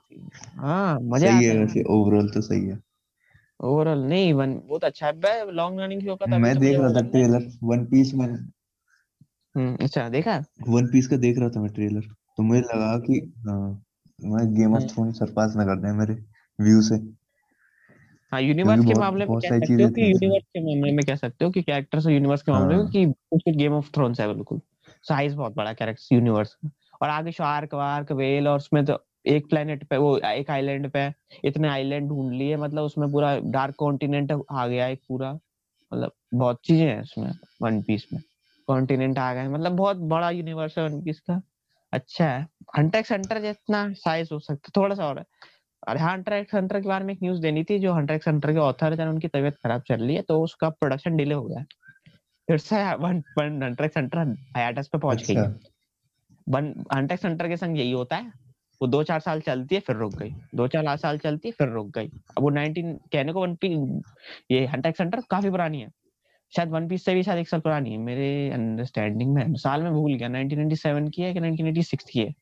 [0.57, 2.79] हाँ। मज़े सही है वैसे ओवरऑल तो सही है।
[3.59, 6.89] ओवरऑल नहीं वन बहुत अच्छा है। लॉन्ग रनिंग शो का तो मैं तो देख रहा
[6.91, 8.27] था ट्रेलर वन पीस में।
[9.57, 10.41] अच्छा देखा?
[10.67, 12.01] वन पीस का देख रहा था मैं ट्रेलर
[12.37, 13.59] तो मुझे लगा कि हाँ
[14.19, 16.13] मैं गेम ऑफ़ थ्रोन सरपास ना कर दें मेरे
[16.59, 16.97] व्यू से।
[18.31, 21.45] हाँ यूनिवर्स के मामले में कह सकते हो कि यूनिवर्स के मामले में कह सकते
[21.45, 24.59] हो कि कैरेक्टर्स और यूनिवर्स के मामले में कि कुछ गेम ऑफ़ थ्रोन्स है बिल्कुल।
[25.03, 26.69] साइज़ बहुत बड़ा कैरेक्टर यूनिवर्स का।
[27.01, 31.07] और आगे शार्क वार्क वेल और उसमें तो एक प्लेनेट पे वो एक आइलैंड पे
[31.43, 35.33] इतने आइलैंड ढूंढ लिए मतलब उसमें पूरा डार्क कॉन्टिनेंट आ गया एक पूरा।
[35.91, 38.21] मतलब बहुत चीज़ें हैं उसमें वन पीस में।
[38.67, 41.41] कॉन्टिनेंट आ गए मतलब बहुत बड़ा यूनिवर्स है वन पीस का।
[41.93, 45.25] अच्छा है। हंटर एक्स हंटर जितना साइज़ हो सकता थोड़ा सा और है।
[45.87, 48.27] अरे हाँ हंटर एक्स हंटर के बारे में एक न्यूज़ देनी थी जो हंटर एक्स
[48.27, 51.43] हंटर के ऑथर है उनकी तबीयत खराब चल रही है तो उसका प्रोडक्शन डिले हो
[51.43, 51.63] गया
[52.47, 54.17] फिर से one one hunter x hunter
[54.57, 55.35] hiatus पे पहुँच गई।
[56.47, 58.31] वन हंटर एक्स हंटर के संग यही होता है।
[58.81, 61.69] वो दो चार साल चलती है फिर रुक गई। दो चार साल चलती है फिर
[61.69, 63.69] रुक गई। अब वो 19 कहने को वन पी
[64.51, 65.89] ये हंटर एक्स हंटर काफ़ी पुरानी है।
[66.53, 69.91] शायद वन पीस से भी शायद एक साल पुरानी है, मेरे अंडरस्टैंडिंग में साल में
[69.93, 72.33] भूल गया 1997 की है कि 1986 की है?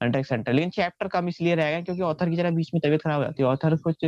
[0.00, 3.02] एक्स हंटर लेकिन चैप्टर कम इसलिए रह गए क्योंकि ऑथर की जरा बीच में तबीयत
[3.02, 4.04] खराब हो जाती है। ऑथर कुछ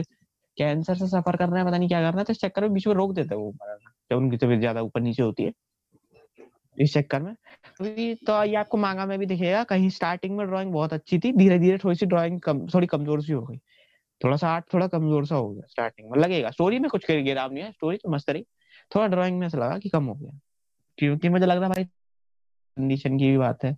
[0.59, 2.63] कैंसर से सफ़र कर रहे हैं, पता नहीं क्या कर रहे हैं तो इस चक्कर
[2.63, 3.53] में बीच में रोक देते हैं वो
[4.11, 5.53] जब उनकी तबीयत ज़्यादा ऊपर नीचे होती है।
[6.79, 7.35] इस चक्कर में।
[7.81, 11.59] तो ये आपको मांगा में भी दिखेगा, कहीं स्टार्टिंग में ड्राइंग बहुत अच्छी थी धीरे
[11.59, 13.59] धीरे थोड़ी सी ड्राइंग कम, थोड़ी कमज़ोर सी हो गई।
[14.21, 17.53] थोड़ा सा आर्ट थोड़ा कमज़ोर सा हो गया स्टार्टिंग में। लगेगा स्टोरी में कुछ गिराव
[17.53, 18.45] नहीं है स्टोरी तो मस्त रही।
[18.95, 20.39] थोड़ा ड्राइंग में ऐसा लगा कि कम हो गया।
[20.99, 23.77] क्योंकि मुझे लग रहा भाई कंडीशन की भी बात है।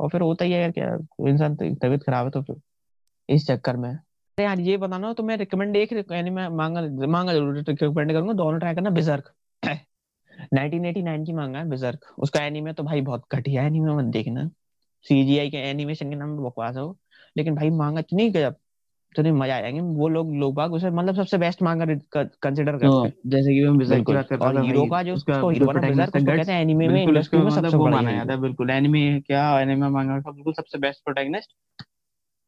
[0.00, 0.94] और फिर होता ही है क्या
[1.28, 2.56] इंसान तो तबीयत खराब है तो फिर
[3.28, 7.56] इस चक्कर में। अरे यार, ये बताना तो मैं रिकमेंड एक एनिमे मांगा मांगा ज़रूर
[7.58, 8.32] रिकमेंड करूँगा?
[8.34, 9.32] दोनों ट्राई करना बिजर्क
[10.54, 14.48] 1989 की मांगा है बिजर्क उसका एनीमे तो भाई बहुत घटिया एनीमे मत देखना।
[15.06, 16.96] सीजीआई के एनिमेशन के नाम बकवास हो
[17.36, 18.56] लेकिन भाई मांगा इतनी गजब।
[19.12, 23.06] इतनी मज़ा आ आएँगे। वो लोग लोग बाग उसे मतलब सबसे बेस्ट मांगा कंसिडर करते
[23.06, 25.80] हैं। जैसे कि मैं बिजर्क की बात करता था हीरो का जो उसको हीरो बना
[25.82, 28.70] बिजर्क उसको कहते हैं एनीमे में इंडस्ट्री में मतलब सबसे बड़ा माना जाता है बिल्कुल।
[28.70, 31.52] एनिमे क्या एनिमे मांगा का बिल्कुल सबसे बेस्ट प्रोटैगनिस्ट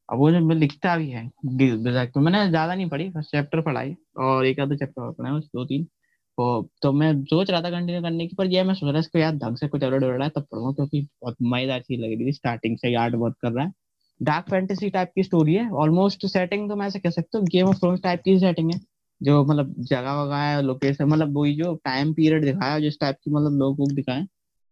[0.09, 3.61] अब वो जो मैं लिखता भी है बिजर्क में मैंने ज़्यादा नहीं पढ़ी बस चैप्टर
[3.63, 5.85] पढ़ाई और एक आधा चैप्टर और पढ़ा दो तीन।
[6.39, 9.19] तो तो मैं सोच रहा था कंटिन्यू करने की पर ये मैं सोच रहा इसको
[9.19, 12.27] यार ढंग से कुछ और रहा है तब पढ़ूँगा क्योंकि बहुत मज़ेदार चीज़ लग रही
[12.27, 13.73] थी स्टार्टिंग से आर्ट बहुत कर रहा है।
[14.23, 17.69] डार्क फैंटेसी टाइप की स्टोरी है। ऑलमोस्ट सेटिंग तो मैं ऐसे कह सकता हूँ गेम
[17.69, 18.81] ऑफ़ थ्रोन्स टाइप की सेटिंग है।
[19.21, 23.31] जो मतलब जगह वगह है लोकेशन मतलब वही जो टाइम पीरियड दिखाया, जिस टाइप की
[23.31, 24.27] मतलब लोग वोग दिखाए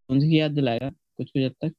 [0.09, 1.73] उनकी याद दिलाएगा कुछ कुछ हद तक।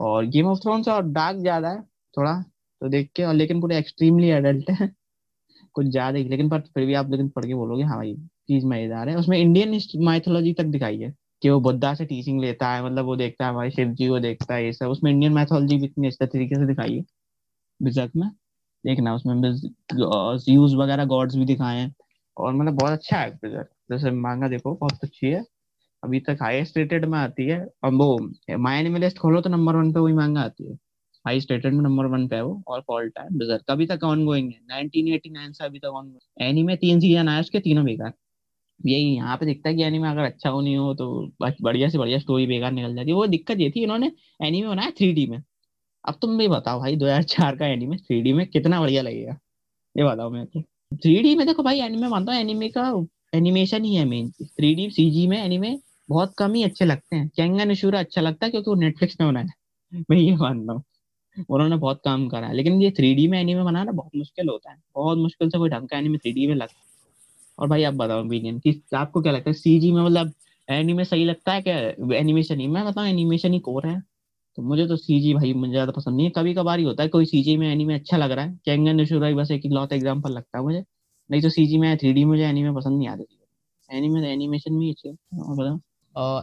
[0.00, 1.80] और गेम ऑफ़ थ्रोन्स और डार्क ज़्यादा है,
[2.16, 2.34] थोड़ा
[2.80, 4.90] तो देख के, और लेकिन पूरे एक्सट्रीमली एडल्ट है।
[5.74, 8.14] कुछ ज़्यादा ही, लेकिन पर फिर भी आप लेकिन पढ़ के बोलोगे हाँ भाई,
[8.48, 12.68] चीज़ मज़ेदार है। उसमें इंडियन माइथोलॉजी तक दिखाई है। कि वो बुद्धा से टीचिंग लेता
[12.74, 15.32] है मतलब वो देखता है भाई शिव जी को देखता है, ये सब। उसमें इंडियन
[15.32, 17.04] मैथोलॉजी भी इतनी अच्छे तरीके से दिखाई है।
[17.82, 18.28] बिजक में?
[18.84, 19.34] देखना उसमें
[20.48, 21.94] यूज़ वगैरह गॉड्स भी दिखाए हैं।
[22.38, 25.44] और मतलब बहुत अच्छा है बिजक जैसे मांगा देखो, बहुत अच्छी है।
[26.04, 28.18] अभी तक हाईएस्ट रेटेड में आती है। और वो
[28.58, 30.74] माई एनिमलिस्ट खोलो तो नंबर वन पे वही मांगा आती है।
[31.26, 34.24] हाईएस्ट रेटेड में नंबर वन पे है वो, और ऑल टाइम बिजक अभी तक ऑन
[34.26, 38.12] गोइंग है 1989 से अभी तक ऑन एनीमे तीन सीज़न आए, उसके तीनों बेकार।
[38.86, 41.06] यही यहाँ पे दिखता है कि एनीमे अगर अच्छा हो नहीं हो तो
[41.62, 44.90] बढ़िया से बढ़िया स्टोरी बेकार निकल जाती है। वो दिक्कत ये थी इन्होंने एनीमे बनाया
[44.90, 45.42] थ्री में।
[46.04, 49.38] अब तुम भी बताओ भाई 2004 का एनीमे थ्री में कितना बढ़िया लगेगा?
[49.96, 50.62] ये बताओ मैं तो
[50.96, 52.92] थ्री में देखो भाई एनीमे मानता हूँ एनीमे का
[53.34, 55.76] एनिमेशन ही है मेन थ्री डी सीजी में एनीमे
[56.08, 59.28] बहुत कम ही अच्छे लगते हैं। कैंगा निशूरा अच्छा लगता है क्योंकि वो नेटफ्लिक्स में
[59.30, 60.82] बनाया मैं ये मानता हूँ।
[61.50, 64.70] उन्होंने बहुत काम करा है, लेकिन ये थ्री डी में एनीमे बनाना बहुत मुश्किल होता
[64.72, 66.84] है। बहुत मुश्किल से कोई ढंग का एनीमे थ्री डी में लगता है
[67.58, 70.32] और भाई आप बताओ ओपिनियन कि आपको क्या लगता है सीजी में मतलब
[70.68, 71.76] एनीमे सही लगता है क्या?
[72.16, 74.00] एनिमेशन ही मैं बताऊँ एनिमेशन ही कोर है।
[74.56, 77.08] तो मुझे तो सीजी भाई मुझे ज़्यादा पसंद नहीं है। कभी कभार ही होता है
[77.08, 80.58] कोई सीजी में एनीमे अच्छा लग रहा है कैंगन निशुरा बस एक लौता एग्जांपल लगता
[80.58, 80.84] है मुझे।
[81.30, 83.38] नहीं तो सीजी में थ्री डी मुझे एनीमे पसंद नहीं आती।
[83.90, 85.80] एनीमे एनिमेशन भी अच्छे और बताओ।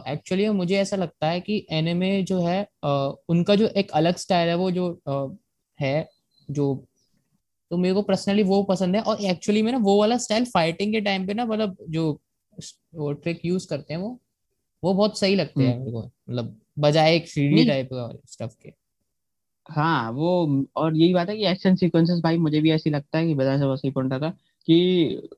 [0.08, 4.16] एक्चुअली uh, मुझे ऐसा लगता है कि एनिमे जो है uh, उनका जो एक अलग
[4.16, 5.36] स्टाइल है वो जो uh,
[5.80, 6.08] है
[6.50, 6.86] जो
[7.70, 10.92] तो मेरे को पर्सनली वो पसंद है और एक्चुअली में ना वो वाला स्टाइल फाइटिंग
[10.92, 12.10] के टाइम पे ना मतलब जो
[12.94, 14.18] वो ट्रिक यूज़ करते हैं वो
[14.82, 18.72] वो बहुत सही लगते हैं मेरे को मतलब बजाय एक थ्री टाइप का स्टफ़ के।
[19.66, 20.28] हाँ वो
[20.76, 23.58] और यही बात है कि एक्शन सीक्वेंसेस भाई मुझे भी ऐसी लगता है कि बजाय
[23.58, 24.30] से वो सही पॉइंट था
[24.68, 25.28] कि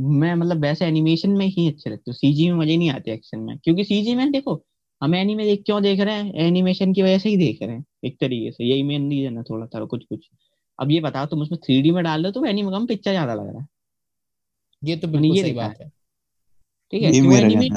[0.00, 3.38] मैं मतलब वैसे एनिमेशन में ही अच्छे लगते हैं। सीजी में मज़े नहीं आते एक्शन
[3.40, 4.62] में। क्योंकि सीजी में देखो
[5.00, 6.32] हम एनिमे देख क्यों देख रहे हैं?
[6.36, 9.42] एनिमेशन की वजह से ही देख रहे हैं एक तरीके से। यही मेन रीजन है
[9.44, 10.28] थोड़ा थोड़ा कुछ कुछ
[10.78, 13.46] अब ये बताओ तुम उसमें थ्री में डाल दो तो एनिमे कम पिक्चर ज़्यादा लग
[13.46, 13.66] रहा है।
[14.82, 15.88] ये तो बिल्कुल सही बात है।
[16.92, 17.68] ठीक है कि वो एनिमे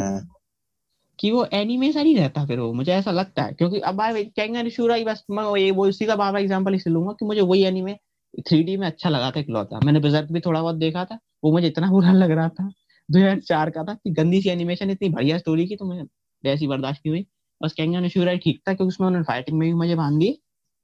[1.19, 4.69] कि वो एनिमेशन ही रहता फिर वो मुझे ऐसा लगता है। क्योंकि अब भाई कैंगन
[4.69, 7.95] शूरा बस मैं ये वो उसी का बार एग्जांपल इसलिए लूँगा कि मुझे वही एनिमे
[8.41, 11.51] थ्री डी में अच्छा लगा था इकलौता। मैंने बिजर्क भी थोड़ा बहुत देखा था वो
[11.51, 12.67] मुझे इतना बुरा लग रहा था
[13.09, 16.01] दो हज़ार चार का था कि गंदी सी एनिमेशन इतनी बढ़िया स्टोरी की तो मुझे
[16.43, 17.25] वैसी बर्दाश्त नहीं हुई।
[17.61, 20.37] बस कैंगन शूरा ठीक था क्योंकि उसमें उन्होंने फाइटिंग में भी मुझे बाँध दिए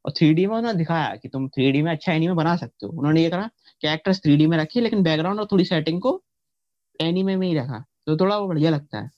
[0.06, 3.24] और थ्री में उन्होंने दिखाया कि तुम थ्री में अच्छा एनिमे बना सकते हो। उन्होंने
[3.24, 3.50] ये करा
[3.82, 6.22] कैरेक्टर्स थ्री में रखे लेकिन बैकग्राउंड और थोड़ी सेटिंग को
[7.00, 9.10] एनिमे में ही रखा। तो थोड़ा वो बढ़िया लगता है।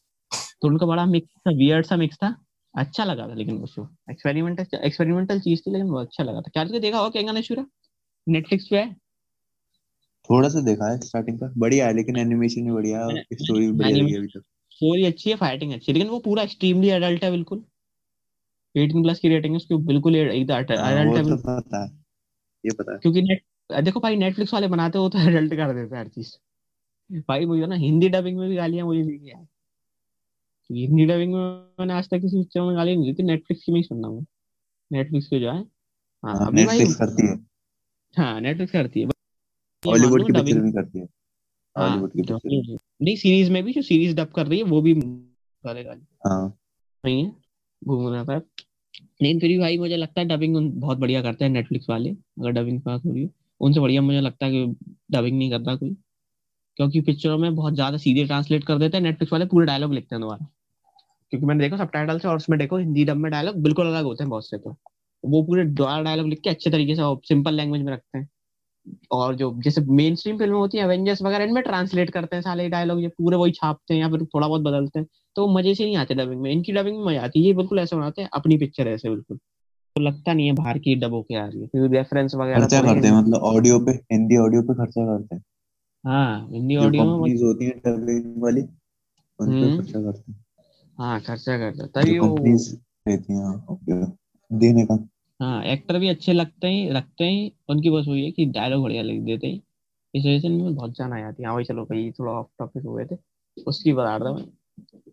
[0.62, 2.36] तो उनका बड़ा मिक्स था वियर्ड सा मिक्स था।
[2.76, 6.50] अच्छा लगा था लेकिन वो शो एक्सपेरिमेंटल एक्सपेरिमेंटल चीज़ थी लेकिन वो अच्छा लगा था।
[6.54, 7.66] क्या तुझे देखा हो कैंगन शूरा
[8.28, 8.96] नेटफ्लिक्स पे है?
[10.30, 13.74] थोड़ा सा देखा है स्टार्टिंग का बढ़िया है लेकिन एनिमेशन भी बढ़िया है स्टोरी भी
[13.74, 17.24] बढ़िया लगी अभी तक। स्टोरी अच्छी है फाइटिंग अच्छी है लेकिन वो पूरा एक्सट्रीमली एडल्ट
[17.24, 17.64] है बिल्कुल।
[18.76, 21.90] 18 प्लस की रेटिंग है उसकी बिल्कुल एडल्ट है तो पता है
[22.66, 23.44] ये पता है। क्योंकि नेट
[23.84, 26.32] देखो भाई नेटफ्लिक्स वाले बनाते हो तो एडल्ट कर देते हैं हर चीज़।
[27.20, 29.48] भाई मुझे ना हिंदी डबिंग में भी गालियाँ मुझे दी है।
[30.72, 31.42] हिंदी डबिंग में
[31.80, 34.26] मैंने आज तक किसी पिक्चर में गाली नहीं दी थी नेटफ्लिक्स की मैं सुनना हूँ।
[34.92, 35.66] नेटफ्लिक्स पे जो है।
[36.26, 37.36] हाँ नेटफ्लिक्स करती है।
[38.18, 39.06] हाँ नेटफ्लिक्स करती है।
[39.86, 41.08] हॉलीवुड की पिक्चर भी करती है।
[41.78, 44.94] हॉलीवुड की पिक्चर नहीं सीरीज़ में भी जो सीरीज़ डब कर रही है वो भी
[44.94, 46.60] वाले गाली हाँ।
[47.06, 47.36] नहीं है?
[47.84, 48.40] घूम रहा था
[49.22, 52.52] लेकिन फिर भी भाई मुझे लगता है डबिंग बहुत बढ़िया करते हैं नेटफ्लिक्स वाले, अगर
[52.52, 53.30] डबिंग बात हो रही है।
[53.62, 54.66] उनसे बढ़िया मुझे लगता है कि
[55.12, 55.94] डबिंग नहीं करता कोई।
[56.80, 60.16] क्योंकि पिक्चरों में बहुत ज़्यादा सीधे ट्रांसलेट कर देते हैं नेटफ्लिक्स वाले पूरे डायलॉग लिखते
[60.16, 60.48] हैं दोबारा।
[61.34, 64.30] क्योंकि मैंने देखो सबसे और उसमें देखो हिंदी डब में डायलॉग बिल्कुल अलग होते हैं
[64.30, 64.76] बहुत से तो।
[65.24, 68.30] वो पूरे दोबारा डायलॉग लिख के अच्छे तरीके से सिंपल लैंग्वेज में रखते हैं।
[69.12, 72.68] और जो जैसे मेन स्ट्रीम फ़िल्में होती है एवेंजर्स वगैरह, इनमें ट्रांसलेट करते हैं सारे
[72.70, 75.86] डायलॉग ये पूरे वही छापते हैं या फिर थोड़ा बहुत बदलते हैं। तो मज़े से
[75.86, 78.30] नहीं आते डबिंग में। इनकी डबिंग में मज़ा आती है। ये बिल्कुल ऐसे बनाते हैं
[78.34, 79.38] अपनी पिक्चर ऐसे बिल्कुल।
[79.96, 82.82] तो लगता नहीं है बाहर की डब होके आ रही है। क्योंकि रेफरेंस वगैरह खर्चा
[82.82, 85.44] थोड़े करते हैं। मतलब ऑडियो पे हिंदी ऑडियो पे खर्चा करते हैं।
[86.06, 88.62] हाँ हिंदी ऑडियो में कंपनीज़ होती है डबिंग वाली
[89.40, 90.46] उन पे हम्म। खर्चा करते हैं।
[90.98, 92.76] हाँ खर्चा करता है। तभी वो कंपनीज़
[93.08, 94.18] रहती हैं
[94.54, 95.08] देने का।
[95.40, 99.02] हाँ एक्टर भी अच्छे लगते हैं रखते हैं। उनकी बस वही है कि डायलॉग बढ़िया
[99.04, 99.62] लिख देते हैं।
[100.16, 102.84] इस वजह से बहुत जान आ जाती है। हाँ भाई चलो भाई थोड़ा ऑफ़ टॉपिक
[102.84, 103.16] हो गए थे।
[103.68, 104.46] उसकी बता रहा मैं।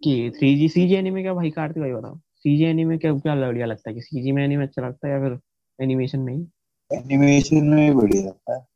[0.05, 3.13] कि थ्री जी सी जी एनीमे क्या भाई कार्तिक भाई बताओ। सी जी एनीमे क्या
[3.15, 3.95] क्या बढ़िया लगता है?
[3.95, 5.39] कि सी जी में एनीमे अच्छा लगता है या फिर
[5.79, 6.47] एनिमेशन में ही?
[6.91, 8.67] एनिमेशन में बढ़िया लगता है।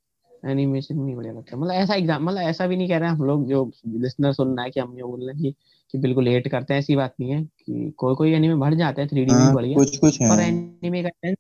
[0.51, 3.25] एनिमेशन नहीं बढ़िया लगता मतलब ऐसा एग्ज़ाम मतलब ऐसा भी नहीं कह रहे हैं हम
[3.25, 5.53] लोग जो लिसनर सुन रहा है कि हम ये बोल रहे हैं कि,
[5.93, 9.01] कि बिल्कुल हेट करते हैं ऐसी बात नहीं है कि कोई कोई एनिमे बढ़ जाते
[9.03, 11.35] हैं थ्री डी में हाँ बढ़िया। कुछ कुछ पर है। एनीमे का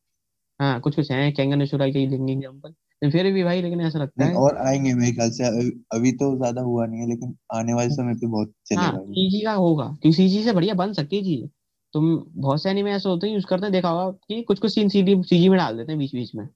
[0.60, 4.24] हाँ। कुछ कुछ है। कैंगन अशुरा के लेंगे एग्जांपल फिर भी भाई लेकिन ऐसा लगता
[4.24, 5.44] है। और आएँगे मेरे ख्याल से
[5.90, 9.16] अभी, तो ज़्यादा हुआ नहीं है लेकिन आने वाले समय पे बहुत हाँ चलेगा ये।
[9.16, 11.46] सीजी का होगा। क्योंकि सीजी से बढ़िया बन सकती है चीज़।
[11.94, 14.74] तुम बहुत से एनीमे ऐसे होते हैं यूज़ करते हैं देखा होगा कि कुछ कुछ
[14.74, 16.46] सीन सीडी सीजी में डाल देते हैं बीच बीच में।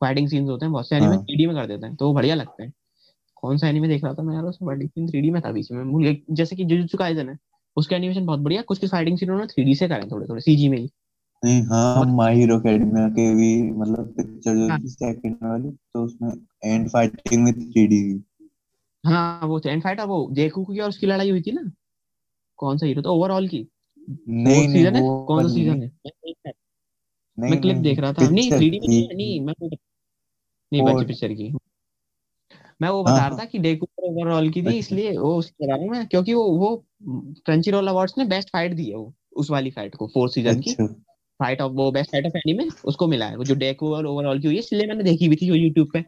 [0.00, 2.14] फाइटिंग सीन्स होते हैं बहुत से एनीमे हाँ। थ्री में कर देते हैं तो वो
[2.14, 2.72] बढ़िया लगते हैं।
[3.36, 5.70] कौन सा एनीमे देख रहा था मैं यार उसमें फाइटिंग सीन थ्री में था बीच
[5.72, 7.38] में। भूल गया जैसे कि जुजुत्सु काइसन है
[7.76, 10.68] उसका एनिमेशन बहुत बढ़िया कुछ कुछ फाइटिंग सीन उन्होंने थ्री से करे थोड़े थोड़े सीजी
[10.68, 10.88] में ही।
[11.44, 15.70] नहीं हाँ बहुत माई हीरो अकेडमिया के भी मतलब पिक्चर जो हाँ। थी सेकंड वाली
[15.70, 16.32] तो उसमें
[16.64, 18.22] एंड फाइटिंग में थ्री डी
[19.04, 21.72] हाँ वो एंड फाइट वो जेकू की और उसकी लड़ाई हुई थी ना?
[22.56, 23.66] कौन सा हीरो तो ओवरऑल की?
[24.28, 25.02] नहीं नहीं सीज़न है?
[25.02, 25.92] वो कौन सा सीज़न है?
[26.06, 26.54] रहा-
[27.38, 29.54] नहीं मैं क्लिप देख रहा था। नहीं पिक्चर थ्री में नहीं थी नहीं मैं
[30.72, 31.54] नहीं बच्चे पिक्चर की।
[32.82, 35.66] मैं वो बता रहा हाँ था कि डेकू ओवरऑल की थी अच्छा। इसलिए वो उसकी
[35.66, 36.86] रहा हूँ मैं क्योंकि वो वो
[37.46, 40.60] क्रंची रोल अवार्ड्स ने बेस्ट फाइट दी है वो उस वाली फाइट को फोर्थ सीज़न
[40.60, 43.94] की। अच्छा। फाइट ऑफ़ वो बेस्ट फाइट ऑफ़ एनीमे उसको मिला है। वो जो डेकू
[43.94, 46.02] और ओवरऑल की हुई है इसलिए मैंने देखी भी थी वो यूट्यूब पे।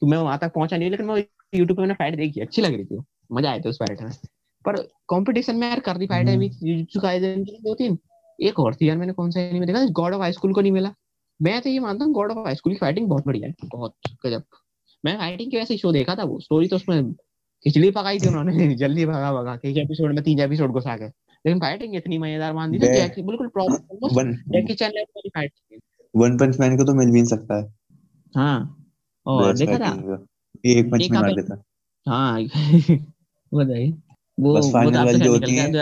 [0.00, 1.16] तो मैं वहाँ तक पहुँचा नहीं लेकिन मैं
[1.54, 2.98] यूट्यूब पे मैंने फाइट देखी अच्छी लग रही थी
[3.32, 4.10] मज़ा आया था उस फाइट में।
[4.64, 7.98] पर कंपटीशन में यार कर रही फाइट अभी। हम्म। जुजुत्सु काइसेन की दो तीन।
[8.42, 10.72] एक और थी यार मैंने कौन सा एनीमे देखा गॉड ऑफ़ हाई स्कूल को नहीं
[10.72, 10.94] मिला।
[11.42, 13.94] मैं तो ये मानता हूँ गॉड ऑफ़ हाई स्कूल की फाइटिंग बहुत बढ़िया है। बहुत
[14.26, 14.42] गजब।
[15.04, 17.12] मैं फाइटिंग के वैसे शो देखा था वो। स्टोरी तो उसमें
[17.64, 21.60] खिचड़ी पकाई थी उन्होंने। जल्दी भगा भगा के एपिसोड में तीन एपिसोड घुसा के। लेकिन
[21.60, 25.80] फाइटिंग इतनी मज़ेदार मान दी जैकी बिल्कुल प्रॉपर जैकी चैन लेवल वाली फाइट थी
[26.16, 27.74] वन पंच मैन को तो मिल भी नहीं सकता है।
[28.36, 28.86] हाँ
[29.26, 29.90] और देखा था?
[29.90, 30.26] फाइटिंग
[30.64, 31.62] एक पंच में मार देता।
[32.08, 32.44] हाँ
[33.54, 33.90] बताइए
[34.40, 35.72] वो बस वो तो फाइनल वाली जो होती है।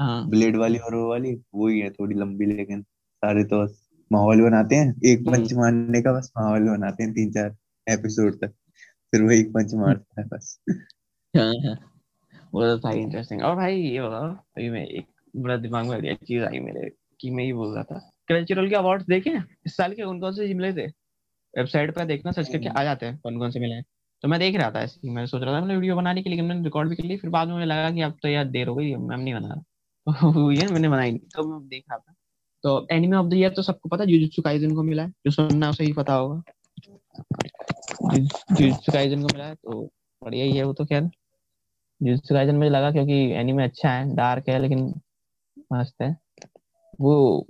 [0.00, 3.66] हाँ। ब्लेड वाली और वो वाली वही है थोड़ी लंबी लेकिन सारे तो
[4.12, 7.56] माहौल बनाते हैं। एक हम्म। पंच मारने का बस माहौल बनाते हैं तीन चार
[7.88, 8.48] एपिसोड तक।
[9.12, 10.60] फिर वो एक पंच मारता है बस।
[11.36, 11.87] हाँ हाँ।
[12.54, 15.06] वो तो था इंटरेस्टिंग और भाई ये बताओ अभी मैं एक
[15.36, 18.74] बड़ा दिमाग में एक चीज़ आई मेरे कि मैं ये बोल रहा था। कल्चरल के
[18.74, 19.38] अवार्ड्स देखे?
[19.66, 20.86] इस साल के कौन कौन से मिले थे?
[21.56, 23.84] वेबसाइट पर देखना सर्च करके आ जाते हैं कौन कौन से मिले। हैं
[24.22, 26.42] तो मैं देख रहा था ऐसे मैं सोच रहा था मैंने वीडियो बनाने के लिए
[26.42, 28.74] मैंने रिकॉर्ड भी कर ली फिर बाद में लगा कि अब तो यार देर हो
[28.74, 29.62] गई मैम नहीं बना रहा।
[30.32, 32.14] तो ये मैंने बनाई नहीं तो मैं देख रहा था।
[32.62, 35.70] तो एनिमे ऑफ़ द ईयर तो सबको पता जुजुत्सु काइसेन को मिला है जो सुनना
[35.70, 36.42] उसे ही पता होगा।
[38.14, 39.90] जुजुत्सु काइसेन को मिला है तो
[40.24, 41.10] बढ़िया ही है वो तो खैर।
[42.00, 44.92] जुजुत्सु काइसेन मुझे लगा क्योंकि एनिमे अच्छा है डार्क है, लेकिन
[45.72, 46.16] मस्त है।
[47.00, 47.46] वो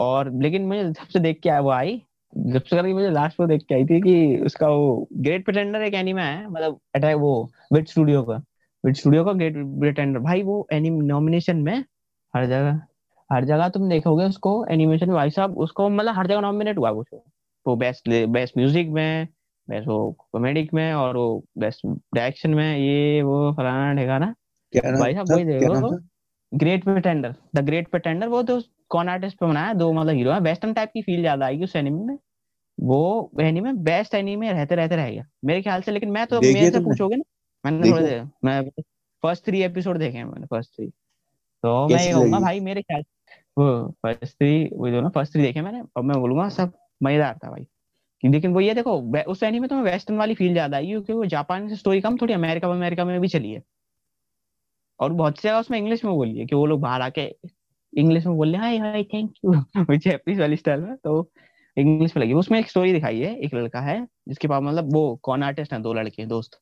[0.00, 3.74] और लेकिन मुझे सबसे देख के वो आई सबसे करके मुझे लास्ट वो देख के
[3.74, 7.32] आई थी कि उसका वो ग्रेट प्रिटेंडर एक एनिमे है मतलब अटैक वो
[7.72, 8.36] विट स्टूडियो का।
[8.84, 11.84] विट स्टूडियो का ग्रेट प्रिटेंडर भाई वो एनिमे नॉमिनेशन में
[12.34, 12.80] हर जगह
[13.30, 17.24] हर जगह तुम देखोगे उसको एनिमेशन भाई साहब, उसको मतलब हर जगह नॉमिनेट हुआ शो
[17.66, 19.28] वो बेस्ट बेस्ट म्यूज़िक में
[19.72, 19.98] बेस्ट वो
[20.32, 21.26] कॉमेडिक में और वो
[21.58, 24.34] बेस्ट डायरेक्शन में ये वो फलाना ठिकाना।
[24.72, 25.96] भाई साहब वही देखो
[26.52, 29.72] great pretender the great pretender वो तो कौन आर्टिस्ट पे बनाया?
[29.74, 32.18] दो मतलब हीरो है। वेस्टर्न टाइप की फील ज़्यादा आएगी उस एनिमे में।
[32.78, 36.80] वो एनिमे बेस्ट एनिमे रहते रहते रहेगा मेरे ख्याल से। लेकिन मैं तो मेरे से
[36.80, 37.24] पूछोगे ना
[37.64, 38.60] मैंने थोड़े मैं
[39.22, 43.02] फ़र्स्ट थ्री एपिसोड देखे हैं मैंने फ़र्स्ट थ्री तो मैं ये कहूँगा भाई मेरे ख्याल
[43.58, 43.66] वो
[44.02, 47.50] फ़र्स्ट थ्री वो जो ना फ़र्स्ट थ्री देखे मैंने और मैं बोलूँगा सब मज़ेदार था
[47.50, 47.66] भाई।
[48.22, 48.96] लेकिन वो ये देखो
[49.32, 52.34] उस एनिमे में वेस्टर्न वाली फील ज़्यादा आई क्योंकि वो जापान से स्टोरी कम, थोड़ी
[52.34, 53.62] अमेरिका अमेरिका में भी चली है।
[55.00, 57.22] और बहुत सी जगह उसमें इंग्लिश में बोली है कि वो लोग बाहर आके
[57.92, 61.30] इंग्लिश में बोल hi hi thank you Japanese वाली स्टाइल में तो
[61.76, 65.14] इंग्लिश में लगी। उसमें एक स्टोरी दिखाई है, एक लड़का है, जिसके पास मतलब वो
[65.22, 66.58] कौन आर्टिस्ट है, दो लड़के हैं दोस्त।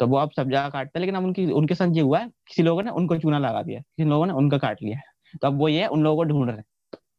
[0.00, 2.28] तो वो अब सब जगह काटते हैं, लेकिन अब उनकी, उनके साथ ये हुआ है,
[2.48, 5.00] किसी लोगों ने उनको चूना लगा दिया, किसी लोगों ने उनका काट लिया।
[5.42, 6.64] तो अब वो ये उन लोगों को ढूंढ रहे हैं।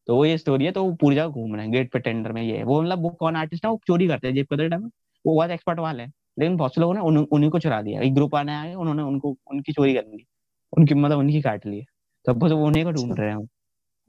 [0.08, 2.32] तो वो ये स्टोरी है तो वो पूरी जगह घूम रहे हैं गेट पे टेंडर
[2.32, 4.82] में ये वो मतलब वो कौन आर्टिस्ट है वो चोरी करते हैं जेब कतरे टाइम
[4.84, 4.89] में।
[5.26, 8.02] वो बहुत एक्सपर्ट वाले हैं लेकिन बहुत से लोगों ने उन, उन्हीं को चुरा दिया।
[8.02, 10.26] एक ग्रुप आने आए उन्होंने उनको उनकी चोरी कर ली।
[10.74, 11.82] उनकी मतलब उनकी काट ली।
[12.26, 13.38] तो अब वो उन्हीं को ढूंढ रहे हैं।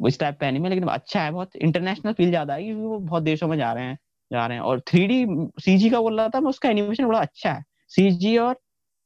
[0.00, 2.98] वो इस टाइप का एनिमे लेकिन अच्छा है बहुत इंटरनेशनल फील ज़्यादा है क्योंकि वो
[3.00, 3.98] बहुत देशों में जा रहे हैं
[4.30, 5.24] जा रहे हैं। और थ्री डी
[5.61, 8.57] सीजी का बोल रहा था मैं उसका एनिमेशन बड़ा अच्छा है। सीजी और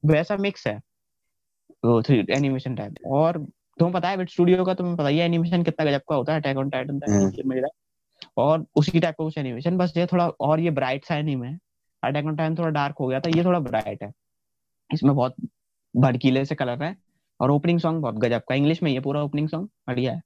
[0.05, 0.77] वैसा मिक्स है।
[1.85, 3.39] वो थ्री एनिमेशन टाइप और
[3.79, 6.33] तुम्हें पता है बिट स्टूडियो का तुम्हें पता ही है एनिमेशन कितना गजब का होता
[6.33, 7.01] है अटैक ऑन टाइटन
[7.47, 7.69] मेरा।
[8.37, 11.59] और उसी टाइप का कुछ एनिमेशन बस ये थोड़ा और ये ब्राइट सा एनिमे है।
[12.03, 14.13] अटैक ऑन टाइम थोड़ा डार्क हो गया था ये थोड़ा ब्राइट है।
[14.91, 15.35] इसमें बहुत
[15.95, 16.97] भड़कीले से कलर है।
[17.41, 20.21] और ओपनिंग सॉन्ग बहुत गजब का इंग्लिश में ये पूरा ओपनिंग सॉन्ग बढ़िया है।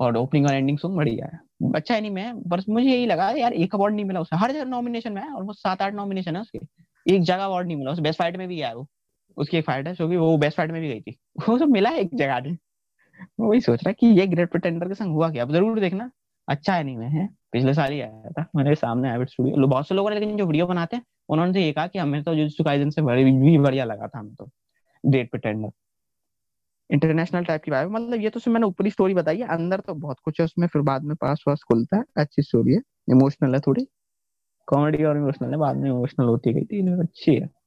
[0.00, 1.38] और ओपनिंग और एंडिंग सॉन्ग बढ़िया है।
[1.74, 4.64] अच्छा एनिमे है बस मुझे यही लगा यार एक अवार्ड नहीं मिला उसे। हर जगह
[4.64, 6.58] नॉमिनेशन में है ऑलमोस्ट सात आठ नॉमिनेशन है उसके।
[7.06, 8.86] एक जगह अवार्ड नहीं मिला उसे बेस्ट फाइट में भी गया वो।
[9.36, 11.18] उसकी एक फाइट है, जो कि वो बेस्ट फाइट में भी गई थी।
[11.48, 12.50] वो सब मिला एक जगह पे
[13.40, 15.44] मैं वही सोच रहा कि ये ग्रेट प्रिटेंडर के संग हुआ क्या?
[15.44, 16.10] अब ज़रूर देखना।
[16.48, 20.10] अच्छा एनीमे है। पिछले साल ही आया था। मेरे सामने एविट स्टूडियो बहुत से लोगों
[20.10, 22.90] ने, लेकिन जो वीडियो बनाते हैं, उन्होंने तो ये कहा कि हमें तो जुजुत्सु काइसेन
[22.90, 24.50] से बड़ी भी बढ़िया लगा था हमें तो।
[25.06, 25.70] ग्रेट प्रिटेंडर
[26.90, 29.94] इंटरनेशनल टाइप की बात मतलब ये तो सिर्फ़ मैंने ऊपरी स्टोरी बताई है। अंदर तो
[29.94, 32.78] बहुत कुछ है उसमें। फिर बाद में पास वास खुलता है। अच्छी स्टोरी है।
[33.10, 33.88] इमोशनल है थोड़ी।
[34.66, 37.61] कॉमेडी और इमोशनल है। बाद में इमोशनल होती गई थी। अच्छी है।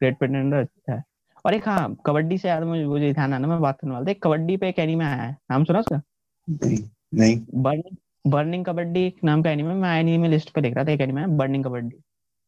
[0.00, 1.02] ग्रेट प्रिटेंडर अच्छा है।
[1.44, 4.18] और एक हाँ कबड्डी से यार मुझे मुझे ध्यान आना मैं बात करने वाला था।
[4.22, 6.00] कबड्डी पे एक एनीमे आया है। नाम सुना उसका?
[6.48, 6.78] नहीं
[7.14, 10.92] नहीं। बर्निंग बर्निंग कबड्डी एक नाम का एनीमे मैं एनीमे लिस्ट पे देख रहा था
[10.92, 11.96] एक एनीमे बर्निंग कबड्डी।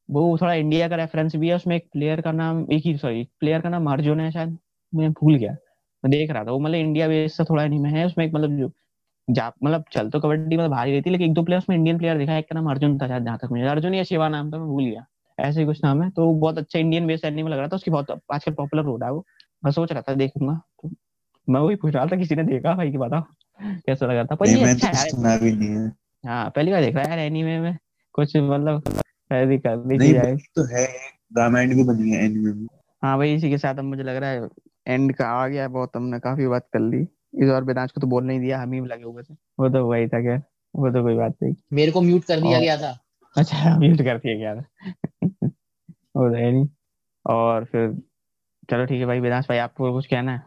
[0.09, 3.27] वो थोड़ा इंडिया का रेफरेंस भी है उसमें एक प्लेयर का नाम एक ही सॉरी
[3.41, 4.57] प्लेयर का नाम अर्जुन है शायद।
[4.93, 5.53] मैं भूल गया।
[6.05, 8.57] मैं देख रहा था वो मतलब इंडिया बेस से थोड़ा एनीमे है उसमें एक मतलब
[8.59, 8.71] जो
[9.29, 11.99] जा मतलब चल तो कबड्डी मतलब भारी रहती है लेकिन एक दो प्लेयर उसमें इंडियन
[11.99, 14.53] प्लेयर दिखा एक का नाम अर्जुन था शायद जहाँ तक मुझे अर्जुन या शिवा नाम
[14.53, 15.05] था मैं भूल गया।
[15.41, 17.91] ऐसे ही कुछ नाम है तो बहुत अच्छा इंडियन बेस्ड एनिमे लग रहा था उसकी
[17.91, 19.27] बहुत आजकल पॉपुलर हो रहा है वो।
[19.65, 20.91] मैं सोच रहा था देखूँगा तो
[21.49, 23.23] मैं वही पूछ रहा था किसी ने देखा भाई की बताओ
[23.63, 24.35] कैसा लगा था?
[24.35, 25.93] पर ये अच्छा तो है सुना भी नहीं है।
[26.27, 27.79] हाँ पहली बार देख रहा है यार एनीमे में।
[28.13, 28.83] कुछ मतलब
[29.33, 30.87] ऐसी कर दी नहीं जाए। तो है
[31.39, 32.67] रामायण भी बनी है एनिमे में।
[33.03, 34.49] हाँ भाई इसी के साथ अब मुझे लग रहा है
[34.87, 38.25] एंड का आ गया बहुत हमने काफ़ी बात कर ली। इस बार को तो बोल
[38.25, 40.43] नहीं दिया हम ही लगे हुए थे। वो तो वही था क्या
[40.77, 42.99] वो तो कोई बात नहीं। मेरे को म्यूट कर दिया गया था।
[43.37, 44.65] अच्छा म्यूट कर दिया गया था।
[46.19, 46.69] वो है नहीं।
[47.25, 47.91] और फिर
[48.71, 50.43] चलो ठीक है भाई वेदांश भाई आपको कुछ कहना है?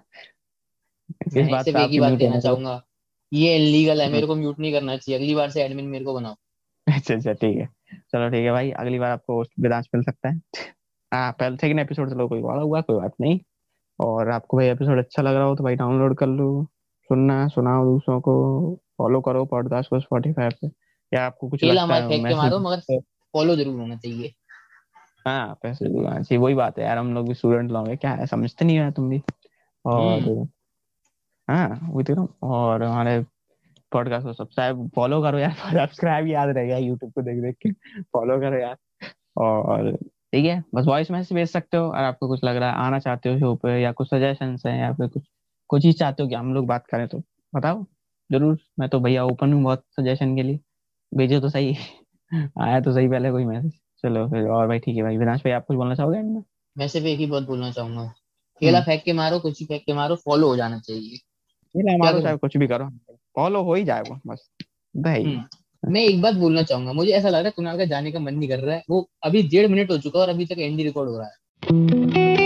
[1.28, 2.82] इस मैं बात सिर्फ़ पे एक ही आपकी बात म्यूट कहना चाहूँगा
[3.32, 6.06] ये इलीगल है हम्म। मेरे को म्यूट नहीं करना चाहिए। अगली बार से एडमिन मेरे
[6.06, 6.36] को बनाओ।
[6.88, 7.68] अच्छा अच्छा ठीक है।
[8.12, 10.42] चलो ठीक है भाई अगली बार आपको वेदांश मिल सकता है।
[11.12, 13.40] हाँ पहले सेकंड एपिसोड चलो कोई वाला हुआ कोई बात नहीं।
[14.00, 16.68] और आपको भाई एपिसोड अच्छा लग रहा हो तो भाई डाउनलोड कर लो।
[17.10, 18.34] सुनना सुनाओ दूसरों को।
[18.98, 20.68] फॉलो करो पॉडकास्ट को स्पॉटिफाई पे।
[21.12, 23.00] या आपको कुछ लगता है फेंक के मैसेज मारो मगर
[23.34, 24.34] फॉलो ज़रूर होना चाहिए।
[25.26, 27.98] हाँ पैसे भी आना चाहिए वही बात है यार हम लोग भी स्टूडेंट लोग हैं
[27.98, 29.22] क्या है समझते नहीं है तुम भी?
[29.86, 30.48] और हम्म।
[31.48, 33.20] हाँ वही तो हूँ। और हमारे
[33.92, 35.52] पॉडकास्ट को सब्सक्राइब फॉलो करो यार
[35.88, 37.72] सब्सक्राइब याद रहेगा यूट्यूब को देख देख के
[38.04, 38.78] फॉलो करो यार।
[39.38, 39.92] और
[40.34, 43.00] ठीक है बस वॉइस मैसेज भेज सकते हो और आपको कुछ लग रहा है आना
[43.00, 45.24] चाहते हो शो पे या कुछ सजेशन है या फिर कुछ
[45.70, 47.20] कुछ चीज़ चाहते हो कि हम लोग बात करें तो
[47.54, 47.86] बताओ।
[48.30, 50.60] ज़रूर मैं तो भैया ओपन हूँ बहुत सजेशन के लिए।
[51.12, 51.76] भेजो तो सही।
[52.62, 55.52] आया तो सही पहले कोई मैसेज चलो फिर और भाई ठीक है भाई विनाश भाई
[55.52, 56.44] आप कुछ बोलना चाहोगे एंड में?
[56.76, 58.04] मैं सिर्फ़ एक ही बात बोलना चाहूँगा
[58.62, 61.18] केला हम्म। फेंक के मारो कुछ ही फेंक के मारो फॉलो हो जाना चाहिए
[61.76, 62.22] नहीं मारो?
[62.22, 62.90] चाहे कुछ भी करो
[63.36, 64.50] फॉलो हो ही जाएगा बस
[64.96, 68.12] भाई हम्म। मैं एक बात बोलना चाहूँगा मुझे ऐसा लग रहा है कुणाल का जाने
[68.12, 70.46] का मन नहीं कर रहा है वो अभी डेढ़ मिनट हो चुका है और अभी
[70.46, 72.41] तक एंडी रिकॉर्ड हो रहा है